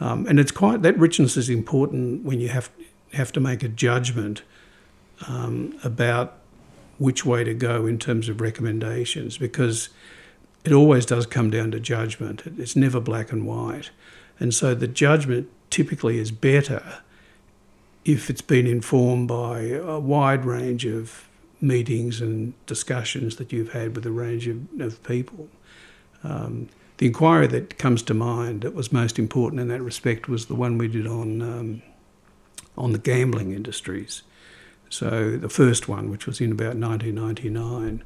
Um, 0.00 0.26
and 0.26 0.38
it's 0.38 0.52
quite 0.52 0.82
that 0.82 0.98
richness 0.98 1.36
is 1.36 1.48
important 1.48 2.24
when 2.24 2.40
you 2.40 2.48
have 2.48 2.70
have 3.12 3.32
to 3.32 3.40
make 3.40 3.62
a 3.62 3.68
judgment 3.68 4.42
um, 5.26 5.78
about 5.82 6.38
which 6.98 7.24
way 7.24 7.44
to 7.44 7.54
go 7.54 7.86
in 7.86 7.98
terms 7.98 8.28
of 8.28 8.40
recommendations 8.40 9.38
because 9.38 9.88
it 10.64 10.72
always 10.72 11.06
does 11.06 11.24
come 11.24 11.50
down 11.50 11.70
to 11.70 11.80
judgment. 11.80 12.42
It's 12.58 12.76
never 12.76 13.00
black 13.00 13.32
and 13.32 13.46
white, 13.46 13.90
and 14.38 14.52
so 14.52 14.74
the 14.74 14.88
judgment 14.88 15.48
typically 15.70 16.18
is 16.18 16.30
better 16.30 17.00
if 18.04 18.30
it's 18.30 18.42
been 18.42 18.66
informed 18.66 19.28
by 19.28 19.60
a 19.62 19.98
wide 19.98 20.44
range 20.44 20.84
of 20.86 21.28
meetings 21.60 22.20
and 22.20 22.54
discussions 22.66 23.36
that 23.36 23.52
you've 23.52 23.72
had 23.72 23.96
with 23.96 24.06
a 24.06 24.10
range 24.10 24.46
of, 24.46 24.80
of 24.80 25.02
people. 25.02 25.48
Um, 26.22 26.68
the 26.98 27.06
inquiry 27.06 27.46
that 27.48 27.78
comes 27.78 28.02
to 28.02 28.14
mind 28.14 28.62
that 28.62 28.74
was 28.74 28.92
most 28.92 29.18
important 29.18 29.60
in 29.60 29.68
that 29.68 29.82
respect 29.82 30.28
was 30.28 30.46
the 30.46 30.54
one 30.54 30.78
we 30.78 30.88
did 30.88 31.06
on 31.06 31.42
um, 31.42 31.82
on 32.76 32.92
the 32.92 32.98
gambling 32.98 33.52
industries. 33.52 34.22
So 34.88 35.36
the 35.36 35.48
first 35.48 35.88
one, 35.88 36.10
which 36.10 36.26
was 36.26 36.40
in 36.40 36.52
about 36.52 36.76
1999, 36.76 38.04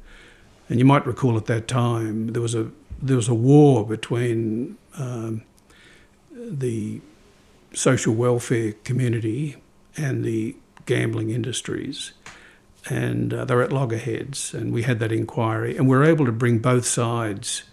and 0.69 0.79
you 0.79 0.85
might 0.85 1.05
recall 1.05 1.37
at 1.37 1.45
that 1.45 1.67
time 1.67 2.27
there 2.27 2.41
was 2.41 2.55
a 2.55 2.71
there 3.01 3.15
was 3.15 3.27
a 3.27 3.33
war 3.33 3.85
between 3.85 4.77
um, 4.97 5.43
the 6.31 7.01
social 7.73 8.13
welfare 8.13 8.73
community 8.83 9.55
and 9.95 10.23
the 10.23 10.55
gambling 10.85 11.29
industries, 11.29 12.11
and 12.89 13.33
uh, 13.33 13.45
they 13.45 13.55
were 13.55 13.63
at 13.63 13.71
loggerheads. 13.71 14.53
And 14.53 14.73
we 14.73 14.83
had 14.83 14.99
that 14.99 15.11
inquiry, 15.11 15.77
and 15.77 15.87
we 15.87 15.95
were 15.95 16.03
able 16.03 16.25
to 16.25 16.31
bring 16.31 16.59
both 16.59 16.85
sides 16.85 17.63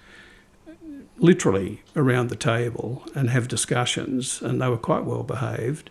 literally 1.18 1.82
around 1.96 2.28
the 2.28 2.36
table 2.36 3.04
and 3.14 3.30
have 3.30 3.48
discussions, 3.48 4.40
and 4.42 4.60
they 4.60 4.68
were 4.68 4.76
quite 4.76 5.04
well 5.04 5.22
behaved. 5.22 5.90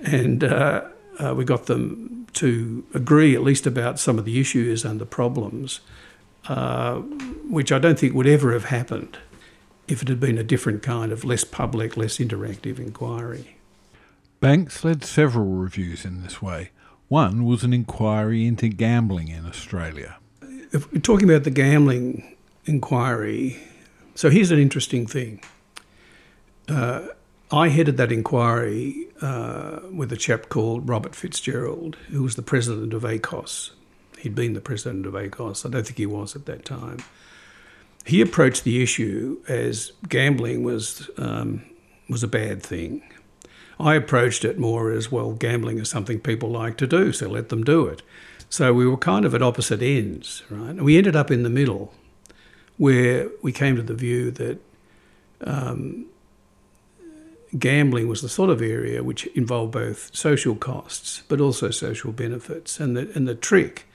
And 0.00 0.44
uh, 0.44 0.84
uh, 1.18 1.34
we 1.34 1.44
got 1.44 1.66
them 1.66 2.26
to 2.34 2.84
agree 2.94 3.34
at 3.34 3.42
least 3.42 3.66
about 3.66 3.98
some 3.98 4.18
of 4.18 4.24
the 4.24 4.40
issues 4.40 4.84
and 4.84 5.00
the 5.00 5.06
problems, 5.06 5.80
uh, 6.48 6.96
which 6.96 7.72
I 7.72 7.78
don't 7.78 7.98
think 7.98 8.14
would 8.14 8.26
ever 8.26 8.52
have 8.52 8.66
happened 8.66 9.18
if 9.88 10.02
it 10.02 10.08
had 10.08 10.20
been 10.20 10.38
a 10.38 10.44
different 10.44 10.82
kind 10.82 11.12
of 11.12 11.24
less 11.24 11.44
public, 11.44 11.96
less 11.96 12.18
interactive 12.18 12.78
inquiry. 12.78 13.56
Banks 14.38 14.84
led 14.84 15.04
several 15.04 15.46
reviews 15.46 16.04
in 16.04 16.22
this 16.22 16.40
way. 16.40 16.70
One 17.08 17.44
was 17.44 17.64
an 17.64 17.74
inquiry 17.74 18.46
into 18.46 18.68
gambling 18.68 19.28
in 19.28 19.44
Australia. 19.44 20.16
If 20.72 20.90
we're 20.92 21.00
talking 21.00 21.28
about 21.28 21.42
the 21.42 21.50
gambling 21.50 22.36
inquiry, 22.64 23.60
so 24.20 24.28
here's 24.28 24.50
an 24.50 24.58
interesting 24.58 25.06
thing. 25.06 25.40
Uh, 26.68 27.06
I 27.50 27.68
headed 27.68 27.96
that 27.96 28.12
inquiry 28.12 29.06
uh, 29.22 29.78
with 29.90 30.12
a 30.12 30.16
chap 30.18 30.50
called 30.50 30.86
Robert 30.86 31.14
Fitzgerald, 31.14 31.96
who 32.10 32.22
was 32.22 32.36
the 32.36 32.42
president 32.42 32.92
of 32.92 33.02
ACOSS. 33.02 33.70
He'd 34.18 34.34
been 34.34 34.52
the 34.52 34.60
president 34.60 35.06
of 35.06 35.14
ACOSS. 35.14 35.64
I 35.64 35.70
don't 35.70 35.86
think 35.86 35.96
he 35.96 36.04
was 36.04 36.36
at 36.36 36.44
that 36.44 36.66
time. 36.66 36.98
He 38.04 38.20
approached 38.20 38.62
the 38.62 38.82
issue 38.82 39.38
as 39.48 39.92
gambling 40.06 40.64
was 40.64 41.08
um, 41.16 41.62
was 42.06 42.22
a 42.22 42.28
bad 42.28 42.62
thing. 42.62 43.02
I 43.78 43.94
approached 43.94 44.44
it 44.44 44.58
more 44.58 44.92
as 44.92 45.10
well. 45.10 45.32
Gambling 45.32 45.78
is 45.78 45.88
something 45.88 46.20
people 46.20 46.50
like 46.50 46.76
to 46.76 46.86
do, 46.86 47.12
so 47.12 47.26
let 47.26 47.48
them 47.48 47.64
do 47.64 47.86
it. 47.86 48.02
So 48.50 48.74
we 48.74 48.86
were 48.86 48.98
kind 48.98 49.24
of 49.24 49.34
at 49.34 49.40
opposite 49.40 49.80
ends, 49.80 50.42
right? 50.50 50.68
And 50.68 50.82
we 50.82 50.98
ended 50.98 51.16
up 51.16 51.30
in 51.30 51.42
the 51.42 51.48
middle, 51.48 51.94
where 52.80 53.28
we 53.42 53.52
came 53.52 53.76
to 53.76 53.82
the 53.82 53.92
view 53.92 54.30
that 54.30 54.58
um, 55.42 56.06
gambling 57.58 58.08
was 58.08 58.22
the 58.22 58.28
sort 58.28 58.48
of 58.48 58.62
area 58.62 59.02
which 59.02 59.26
involved 59.36 59.70
both 59.70 60.08
social 60.16 60.54
costs 60.54 61.22
but 61.28 61.42
also 61.42 61.70
social 61.70 62.10
benefits. 62.10 62.80
And 62.80 62.96
the, 62.96 63.10
and 63.14 63.28
the 63.28 63.34
trick 63.34 63.86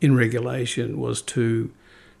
in 0.00 0.16
regulation 0.16 0.98
was 0.98 1.22
to 1.22 1.70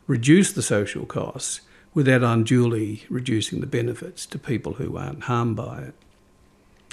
reduce 0.06 0.52
the 0.52 0.62
social 0.62 1.06
costs 1.06 1.60
without 1.92 2.22
unduly 2.22 3.02
reducing 3.08 3.60
the 3.60 3.66
benefits 3.66 4.24
to 4.26 4.38
people 4.38 4.74
who 4.74 4.96
aren't 4.96 5.24
harmed 5.24 5.56
by 5.56 5.78
it. 5.80 5.94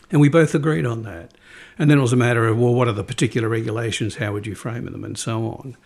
And 0.10 0.20
we 0.20 0.30
both 0.30 0.56
agreed 0.56 0.88
on 0.88 1.04
that. 1.04 1.36
And 1.78 1.92
then 1.92 2.00
it 2.00 2.02
was 2.02 2.14
a 2.14 2.18
matter 2.18 2.48
of, 2.48 2.58
well, 2.58 2.74
what 2.74 2.88
are 2.88 2.94
the 2.94 3.04
particular 3.04 3.48
regulations? 3.48 4.16
How 4.16 4.34
would 4.34 4.48
you 4.48 4.56
frame 4.56 4.86
them? 4.86 5.04
And 5.04 5.20
so 5.20 5.46
on. 5.50 5.78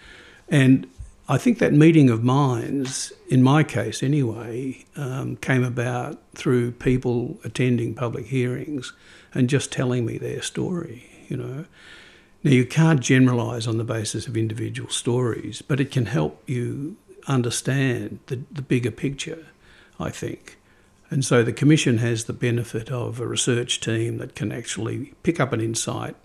And 0.47 0.87
I 1.27 1.37
think 1.37 1.59
that 1.59 1.71
meeting 1.71 2.09
of 2.09 2.21
minds, 2.21 3.13
in 3.29 3.41
my 3.41 3.63
case 3.63 4.03
anyway, 4.03 4.83
um, 4.97 5.37
came 5.37 5.63
about 5.63 6.19
through 6.35 6.71
people 6.73 7.39
attending 7.45 7.95
public 7.95 8.25
hearings 8.25 8.91
and 9.33 9.49
just 9.49 9.71
telling 9.71 10.05
me 10.05 10.17
their 10.17 10.41
story, 10.41 11.09
you 11.29 11.37
know. 11.37 11.65
Now, 12.43 12.51
you 12.51 12.65
can't 12.65 12.99
generalise 12.99 13.67
on 13.67 13.77
the 13.77 13.85
basis 13.85 14.27
of 14.27 14.35
individual 14.35 14.89
stories, 14.89 15.61
but 15.61 15.79
it 15.79 15.91
can 15.91 16.07
help 16.07 16.43
you 16.45 16.97
understand 17.25 18.19
the, 18.25 18.41
the 18.51 18.61
bigger 18.61 18.91
picture, 18.91 19.45
I 19.97 20.09
think. 20.09 20.57
And 21.09 21.23
so 21.23 21.41
the 21.41 21.53
Commission 21.53 21.99
has 21.99 22.25
the 22.25 22.33
benefit 22.33 22.91
of 22.91 23.21
a 23.21 23.27
research 23.27 23.79
team 23.79 24.17
that 24.17 24.35
can 24.35 24.51
actually 24.51 25.13
pick 25.23 25.39
up 25.39 25.53
an 25.53 25.61
insight 25.61 26.17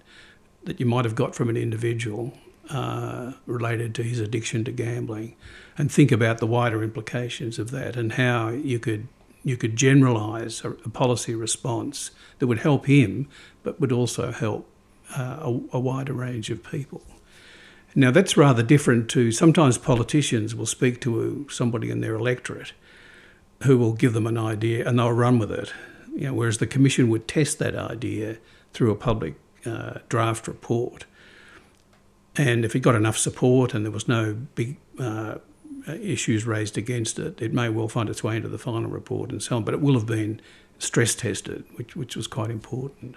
that 0.64 0.80
you 0.80 0.86
might 0.86 1.04
have 1.04 1.14
got 1.14 1.36
from 1.36 1.48
an 1.48 1.56
individual 1.56 2.34
uh, 2.70 3.32
related 3.46 3.94
to 3.94 4.02
his 4.02 4.20
addiction 4.20 4.64
to 4.64 4.72
gambling 4.72 5.34
and 5.76 5.90
think 5.90 6.12
about 6.12 6.38
the 6.38 6.46
wider 6.46 6.82
implications 6.82 7.58
of 7.58 7.70
that 7.70 7.96
and 7.96 8.12
how 8.12 8.48
you 8.48 8.78
could 8.78 9.08
you 9.44 9.56
could 9.56 9.76
generalise 9.76 10.64
a, 10.64 10.70
a, 10.70 10.90
policy 10.90 11.34
response 11.34 12.10
that 12.38 12.46
would 12.46 12.58
help 12.58 12.86
him 12.86 13.28
but 13.62 13.80
would 13.80 13.92
also 13.92 14.32
help 14.32 14.68
uh, 15.16 15.38
a, 15.40 15.60
a 15.76 15.80
wider 15.80 16.12
range 16.12 16.50
of 16.50 16.62
people. 16.62 17.02
Now 17.94 18.10
that's 18.10 18.36
rather 18.36 18.62
different 18.62 19.08
to 19.10 19.32
sometimes 19.32 19.78
politicians 19.78 20.54
will 20.54 20.66
speak 20.66 21.00
to 21.02 21.46
somebody 21.48 21.90
in 21.90 22.00
their 22.00 22.14
electorate 22.14 22.72
who 23.62 23.78
will 23.78 23.92
give 23.92 24.12
them 24.12 24.26
an 24.26 24.38
idea 24.38 24.86
and 24.86 24.98
they'll 24.98 25.12
run 25.12 25.38
with 25.38 25.50
it. 25.50 25.72
You 26.14 26.26
know, 26.26 26.34
whereas 26.34 26.58
the 26.58 26.66
commission 26.66 27.08
would 27.08 27.26
test 27.26 27.58
that 27.60 27.74
idea 27.74 28.38
through 28.72 28.90
a 28.90 28.96
public 28.96 29.34
uh, 29.64 29.98
draft 30.08 30.46
report. 30.46 31.06
And 32.38 32.64
if 32.64 32.74
it 32.74 32.80
got 32.80 32.94
enough 32.94 33.18
support 33.18 33.74
and 33.74 33.84
there 33.84 33.92
was 33.92 34.08
no 34.08 34.34
big 34.54 34.76
uh, 34.98 35.38
issues 35.86 36.46
raised 36.46 36.78
against 36.78 37.18
it, 37.18 37.42
it 37.42 37.52
may 37.52 37.68
well 37.68 37.88
find 37.88 38.08
its 38.08 38.22
way 38.22 38.36
into 38.36 38.48
the 38.48 38.58
final 38.58 38.88
report 38.88 39.30
and 39.30 39.42
so 39.42 39.56
on. 39.56 39.64
But 39.64 39.74
it 39.74 39.80
will 39.80 39.94
have 39.94 40.06
been 40.06 40.40
stress 40.78 41.14
tested, 41.14 41.64
which, 41.74 41.96
which 41.96 42.16
was 42.16 42.26
quite 42.28 42.50
important. 42.50 43.16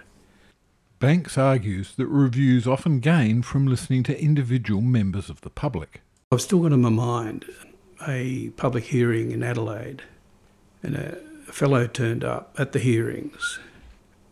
Banks 0.98 1.38
argues 1.38 1.94
that 1.96 2.06
reviews 2.06 2.66
often 2.66 3.00
gain 3.00 3.42
from 3.42 3.66
listening 3.66 4.02
to 4.04 4.20
individual 4.20 4.80
members 4.80 5.30
of 5.30 5.40
the 5.40 5.50
public. 5.50 6.00
I've 6.30 6.40
still 6.40 6.60
got 6.60 6.72
in 6.72 6.80
my 6.80 6.90
mind 6.90 7.44
a 8.06 8.50
public 8.50 8.84
hearing 8.84 9.30
in 9.30 9.42
Adelaide 9.42 10.02
and 10.82 10.96
a 10.96 11.16
fellow 11.46 11.86
turned 11.86 12.24
up 12.24 12.54
at 12.58 12.72
the 12.72 12.78
hearings, 12.78 13.58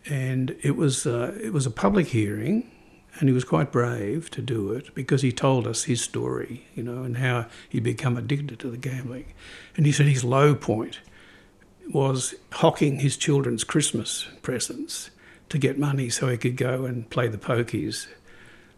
and 0.06 0.56
it 0.62 0.76
was 0.76 1.06
uh, 1.06 1.36
it 1.42 1.52
was 1.52 1.66
a 1.66 1.70
public 1.70 2.08
hearing, 2.08 2.70
and 3.18 3.28
he 3.28 3.34
was 3.34 3.44
quite 3.44 3.72
brave 3.72 4.30
to 4.30 4.42
do 4.42 4.72
it 4.72 4.94
because 4.94 5.22
he 5.22 5.32
told 5.32 5.66
us 5.66 5.84
his 5.84 6.00
story, 6.00 6.66
you 6.74 6.82
know, 6.82 7.02
and 7.02 7.18
how 7.18 7.46
he'd 7.68 7.82
become 7.82 8.16
addicted 8.16 8.58
to 8.60 8.70
the 8.70 8.76
gambling, 8.76 9.26
and 9.76 9.86
he 9.86 9.92
said 9.92 10.06
his 10.06 10.24
low 10.24 10.54
point 10.54 11.00
was 11.92 12.34
hocking 12.52 13.00
his 13.00 13.16
children's 13.16 13.64
Christmas 13.64 14.28
presents 14.42 15.10
to 15.48 15.58
get 15.58 15.78
money 15.78 16.08
so 16.08 16.28
he 16.28 16.36
could 16.36 16.56
go 16.56 16.84
and 16.84 17.10
play 17.10 17.26
the 17.28 17.38
pokies, 17.38 18.06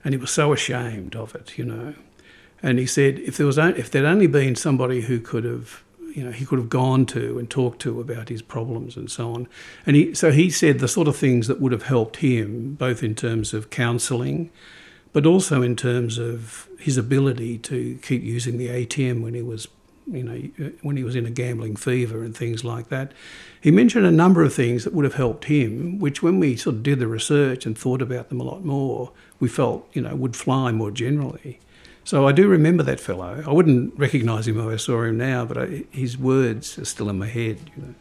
and 0.05 0.15
he 0.15 0.19
was 0.19 0.31
so 0.31 0.53
ashamed 0.53 1.15
of 1.15 1.35
it, 1.35 1.59
you 1.59 1.65
know. 1.65 1.95
And 2.63 2.79
he 2.79 2.87
said 2.87 3.19
if 3.19 3.37
there 3.37 3.47
was 3.47 3.59
if 3.59 3.91
there'd 3.91 4.07
only 4.07 4.29
been 4.29 4.57
somebody 4.57 5.03
who 5.03 5.21
could 5.21 5.45
have 5.45 5.82
you 6.15 6.25
know 6.25 6.31
he 6.31 6.45
could 6.45 6.59
have 6.59 6.69
gone 6.69 7.07
to 7.07 7.39
and 7.39 7.49
talked 7.49 7.81
to 7.81 8.01
about 8.01 8.29
his 8.29 8.43
problems 8.43 8.97
and 8.97 9.11
so 9.11 9.33
on. 9.33 9.49
And 9.87 9.97
he 9.97 10.15
so 10.15 10.31
he 10.31 10.51
said 10.51 10.79
the 10.79 10.89
sort 10.89 11.09
of 11.09 11.17
things 11.17 11.47
that 11.47 11.61
would 11.61 11.73
have 11.73 11.85
helped 11.85 12.17
him, 12.17 12.75
both 12.75 13.03
in 13.03 13.15
terms 13.15 13.55
of 13.55 13.71
counselling, 13.71 14.51
but 15.13 15.27
also 15.27 15.63
in 15.63 15.77
terms 15.77 16.19
of 16.19 16.69
his 16.79 16.97
ability 16.97 17.59
to 17.59 17.99
keep 18.03 18.23
using 18.23 18.59
the 18.59 18.69
ATM 18.69 19.23
when 19.23 19.35
he 19.35 19.43
was 19.43 19.69
you 20.07 20.23
know 20.23 20.75
when 20.83 20.97
he 20.97 21.05
was 21.05 21.15
in 21.15 21.27
a 21.27 21.31
gambling 21.31 21.77
fever 21.77 22.23
and 22.23 22.37
things 22.37 22.65
like 22.65 22.89
that. 22.89 23.13
He 23.61 23.71
mentioned 23.71 24.07
a 24.07 24.11
number 24.11 24.43
of 24.43 24.53
things 24.53 24.85
that 24.85 24.93
would 24.93 25.05
have 25.05 25.15
helped 25.15 25.45
him, 25.45 25.99
which 25.99 26.23
when 26.23 26.41
we 26.41 26.57
sort 26.57 26.77
of 26.77 26.83
did 26.83 26.99
the 26.99 27.07
research 27.07 27.65
and 27.65 27.79
thought 27.79 28.03
about 28.03 28.29
them 28.29 28.41
a 28.41 28.45
lot 28.45 28.65
more, 28.65 29.13
we 29.41 29.49
felt 29.49 29.89
you 29.93 30.03
know 30.03 30.15
would 30.15 30.37
fly 30.37 30.73
more 30.73 30.91
generally. 30.91 31.61
So 32.05 32.27
I 32.27 32.33
do 32.33 32.49
remember 32.49 32.83
that 32.83 33.01
fellow. 33.01 33.43
I 33.47 33.53
wouldn't 33.53 33.99
recognise 33.99 34.49
him 34.49 34.59
if 34.59 34.67
I 34.67 34.77
saw 34.77 35.05
him 35.05 35.19
now, 35.19 35.45
but 35.45 35.59
I, 35.59 35.85
his 35.91 36.19
words 36.19 36.79
are 36.79 36.85
still 36.85 37.09
in 37.09 37.19
my 37.19 37.29
head. 37.29 37.59
You 37.77 37.83
know. 37.83 37.95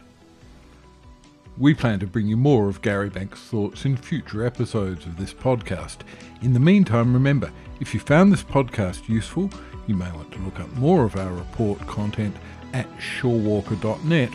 We 1.57 1.73
plan 1.73 1.99
to 1.99 2.07
bring 2.07 2.27
you 2.27 2.37
more 2.37 2.69
of 2.69 2.81
Gary 2.81 3.09
Banks' 3.09 3.41
thoughts 3.41 3.85
in 3.85 3.95
future 3.95 4.45
episodes 4.45 5.05
of 5.05 5.17
this 5.17 5.33
podcast. 5.33 5.97
In 6.41 6.53
the 6.53 6.59
meantime, 6.59 7.13
remember, 7.13 7.51
if 7.79 7.93
you 7.93 7.99
found 7.99 8.31
this 8.31 8.43
podcast 8.43 9.07
useful, 9.07 9.49
you 9.85 9.95
may 9.95 10.11
want 10.11 10.31
to 10.31 10.39
look 10.39 10.59
up 10.59 10.71
more 10.73 11.03
of 11.03 11.15
our 11.17 11.33
report 11.33 11.79
content 11.87 12.35
at 12.73 12.87
shorewalker.net 12.97 14.31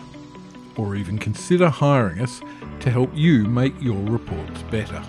or 0.76 0.94
even 0.94 1.18
consider 1.18 1.68
hiring 1.68 2.20
us 2.20 2.40
to 2.80 2.90
help 2.90 3.10
you 3.14 3.44
make 3.44 3.74
your 3.80 4.02
reports 4.04 4.62
better. 4.70 5.02